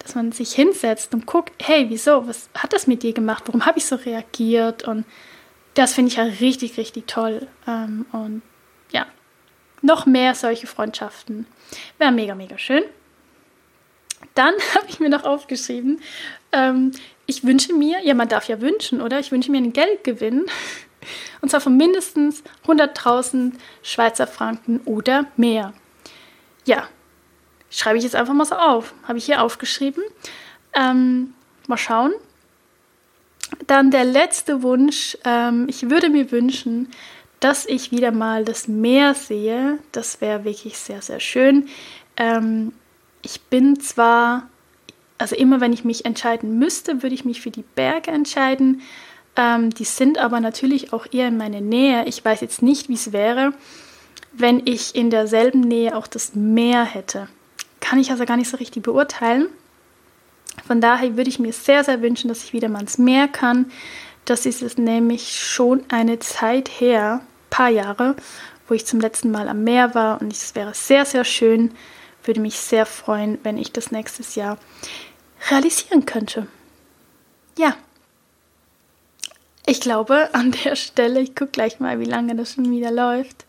[0.00, 3.64] dass man sich hinsetzt und guckt, hey, wieso, was hat das mit dir gemacht, warum
[3.64, 5.04] habe ich so reagiert und
[5.74, 7.46] das finde ich ja richtig, richtig toll.
[7.66, 8.42] Ähm, und
[8.90, 9.06] ja,
[9.82, 11.46] noch mehr solche Freundschaften
[11.98, 12.82] wäre mega, mega schön.
[14.34, 16.00] Dann habe ich mir noch aufgeschrieben,
[16.52, 16.92] ähm,
[17.26, 19.18] ich wünsche mir, ja, man darf ja wünschen, oder?
[19.18, 20.46] Ich wünsche mir einen Geldgewinn.
[21.40, 23.52] Und zwar von mindestens 100.000
[23.82, 25.72] Schweizer Franken oder mehr.
[26.64, 26.88] Ja,
[27.70, 28.94] schreibe ich jetzt einfach mal so auf.
[29.04, 30.02] Habe ich hier aufgeschrieben.
[30.72, 31.34] Ähm,
[31.68, 32.12] mal schauen.
[33.66, 35.16] Dann der letzte Wunsch.
[35.24, 36.90] Ähm, ich würde mir wünschen,
[37.40, 39.78] dass ich wieder mal das Meer sehe.
[39.92, 41.68] Das wäre wirklich sehr, sehr schön.
[42.16, 42.72] Ähm,
[43.22, 44.48] ich bin zwar,
[45.18, 48.82] also immer wenn ich mich entscheiden müsste, würde ich mich für die Berge entscheiden.
[49.36, 52.04] Ähm, die sind aber natürlich auch eher in meiner Nähe.
[52.06, 53.52] Ich weiß jetzt nicht, wie es wäre,
[54.32, 57.28] wenn ich in derselben Nähe auch das Meer hätte.
[57.80, 59.46] Kann ich also gar nicht so richtig beurteilen.
[60.66, 63.70] Von daher würde ich mir sehr, sehr wünschen, dass ich wieder mal ins Meer kann.
[64.24, 68.16] Das ist es nämlich schon eine Zeit her, paar Jahre,
[68.66, 71.72] wo ich zum letzten Mal am Meer war und es wäre sehr, sehr schön.
[72.26, 74.58] Würde mich sehr freuen, wenn ich das nächstes Jahr
[75.50, 76.46] realisieren könnte.
[77.58, 77.74] Ja.
[79.64, 83.46] Ich glaube, an der Stelle, ich gucke gleich mal, wie lange das schon wieder läuft.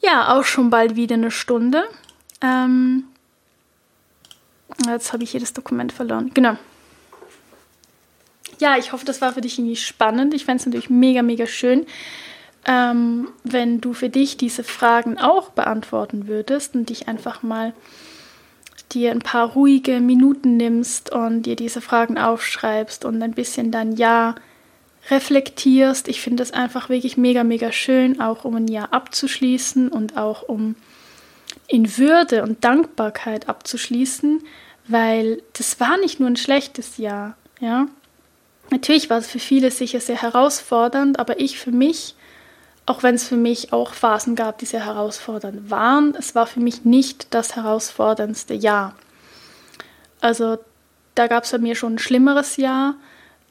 [0.00, 1.84] Ja, auch schon bald wieder eine Stunde.
[2.40, 3.04] Ähm,
[4.86, 6.30] Jetzt habe ich hier das Dokument verloren.
[6.34, 6.56] Genau.
[8.58, 10.34] Ja, ich hoffe, das war für dich irgendwie spannend.
[10.34, 11.86] Ich fände es natürlich mega, mega schön,
[12.66, 17.72] ähm, wenn du für dich diese Fragen auch beantworten würdest und dich einfach mal
[18.92, 23.96] dir ein paar ruhige Minuten nimmst und dir diese Fragen aufschreibst und ein bisschen dann
[23.96, 24.34] Ja
[25.08, 26.08] reflektierst.
[26.08, 30.42] Ich finde das einfach wirklich mega, mega schön, auch um ein Jahr abzuschließen und auch
[30.42, 30.74] um
[31.66, 34.42] in Würde und Dankbarkeit abzuschließen,
[34.88, 37.86] weil das war nicht nur ein schlechtes Jahr, ja.
[38.70, 42.14] Natürlich war es für viele sicher sehr herausfordernd, aber ich für mich,
[42.90, 46.58] auch wenn es für mich auch Phasen gab, die sehr herausfordernd waren, es war für
[46.58, 48.96] mich nicht das herausforderndste Jahr.
[50.20, 50.58] Also
[51.14, 52.96] da gab es bei mir schon ein schlimmeres Jahr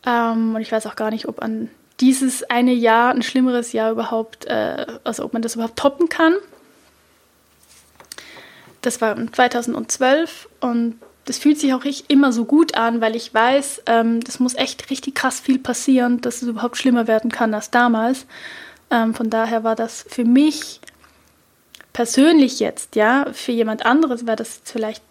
[0.06, 1.70] ähm, und ich weiß auch gar nicht, ob an
[2.02, 6.36] dieses eine Jahr ein schlimmeres Jahr überhaupt, äh, also ob man das überhaupt toppen kann.
[8.82, 13.34] Das war 2012 und das fühlt sich auch nicht immer so gut an, weil ich
[13.34, 17.54] weiß, ähm, das muss echt richtig krass viel passieren, dass es überhaupt schlimmer werden kann
[17.54, 18.26] als damals.
[18.92, 20.80] Ähm, von daher war das für mich
[21.94, 25.04] persönlich jetzt, ja, für jemand anderes wäre das jetzt vielleicht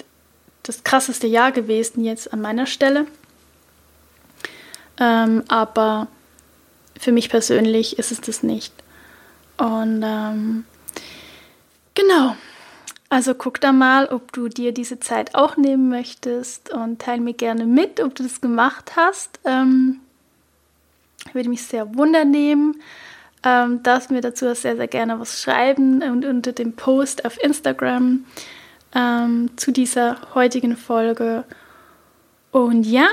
[0.62, 3.07] das krasseste Jahr gewesen jetzt an meiner Stelle.
[5.01, 6.09] Ähm, aber
[6.99, 8.72] für mich persönlich ist es das nicht.
[9.57, 10.64] Und ähm,
[11.95, 12.37] genau,
[13.09, 17.35] also guck da mal, ob du dir diese Zeit auch nehmen möchtest und teile mir
[17.35, 19.41] gerne mit, ob du das gemacht hast.
[19.45, 20.01] Ähm,
[21.33, 22.81] würde mich sehr wundernehmen.
[23.45, 28.24] Ähm, darfst mir dazu sehr, sehr gerne was schreiben und unter dem Post auf Instagram
[28.95, 31.45] ähm, zu dieser heutigen Folge.
[32.51, 33.09] Und ja,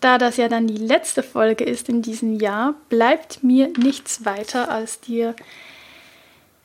[0.00, 4.70] da das ja dann die letzte Folge ist in diesem Jahr, bleibt mir nichts weiter,
[4.70, 5.34] als dir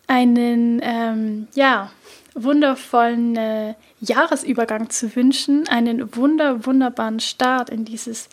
[0.08, 1.92] einen, ähm, ja,
[2.34, 8.30] wundervollen äh, Jahresübergang zu wünschen, einen wunder, wunderbaren Start in dieses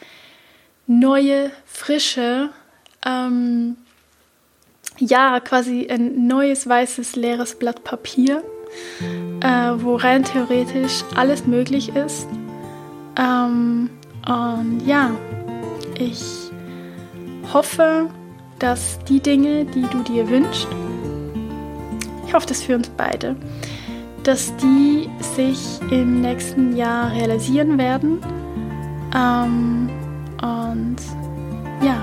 [0.86, 2.50] neue, frische,
[3.04, 3.76] ähm,
[4.98, 8.42] ja, quasi ein neues, weißes, leeres Blatt Papier,
[9.40, 12.26] äh, wo rein theoretisch alles möglich ist.
[13.16, 13.90] Ähm,
[14.26, 15.10] und ja,
[15.98, 16.50] ich
[17.52, 18.10] hoffe,
[18.58, 20.68] dass die Dinge, die du dir wünschst,
[22.26, 23.36] ich hoffe das für uns beide,
[24.22, 28.20] dass die sich im nächsten Jahr realisieren werden.
[29.16, 29.88] Ähm,
[30.42, 30.96] und
[31.80, 31.96] ja,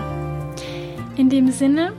[1.16, 1.93] in dem Sinne,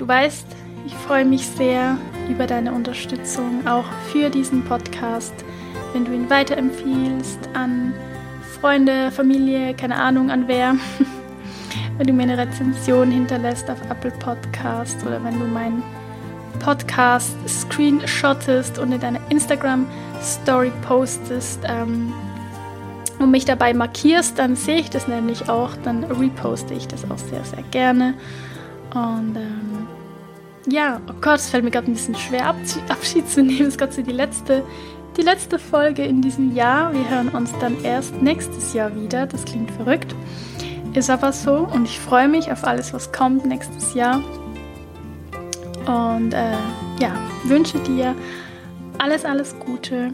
[0.00, 0.46] du weißt,
[0.86, 1.98] ich freue mich sehr
[2.28, 5.34] über deine Unterstützung, auch für diesen Podcast,
[5.92, 7.92] wenn du ihn weiterempfiehlst an
[8.60, 10.74] Freunde, Familie, keine Ahnung an wer.
[11.98, 15.82] wenn du mir eine Rezension hinterlässt auf Apple Podcast oder wenn du meinen
[16.60, 22.12] Podcast screenshottest und in deine Instagram-Story postest ähm,
[23.18, 27.18] und mich dabei markierst, dann sehe ich das nämlich auch, dann reposte ich das auch
[27.18, 28.14] sehr, sehr gerne.
[28.94, 29.69] Und ähm,
[30.70, 32.46] ja, oh Gott, es fällt mir gerade ein bisschen schwer,
[32.88, 33.62] Abschied zu nehmen.
[33.62, 34.64] Es ist gerade so die letzte
[35.16, 36.92] die letzte Folge in diesem Jahr.
[36.92, 39.26] Wir hören uns dann erst nächstes Jahr wieder.
[39.26, 40.14] Das klingt verrückt.
[40.94, 44.22] Ist aber so und ich freue mich auf alles, was kommt nächstes Jahr.
[45.86, 46.52] Und äh,
[47.00, 47.12] ja,
[47.44, 48.14] wünsche dir
[48.98, 50.10] alles, alles Gute.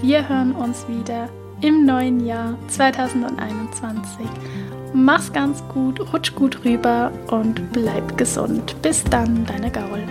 [0.00, 1.28] Wir hören uns wieder
[1.62, 4.26] im neuen Jahr 2021.
[4.92, 8.76] Mach's ganz gut, rutsch gut rüber und bleib gesund.
[8.82, 10.02] Bis dann, deine Gaul.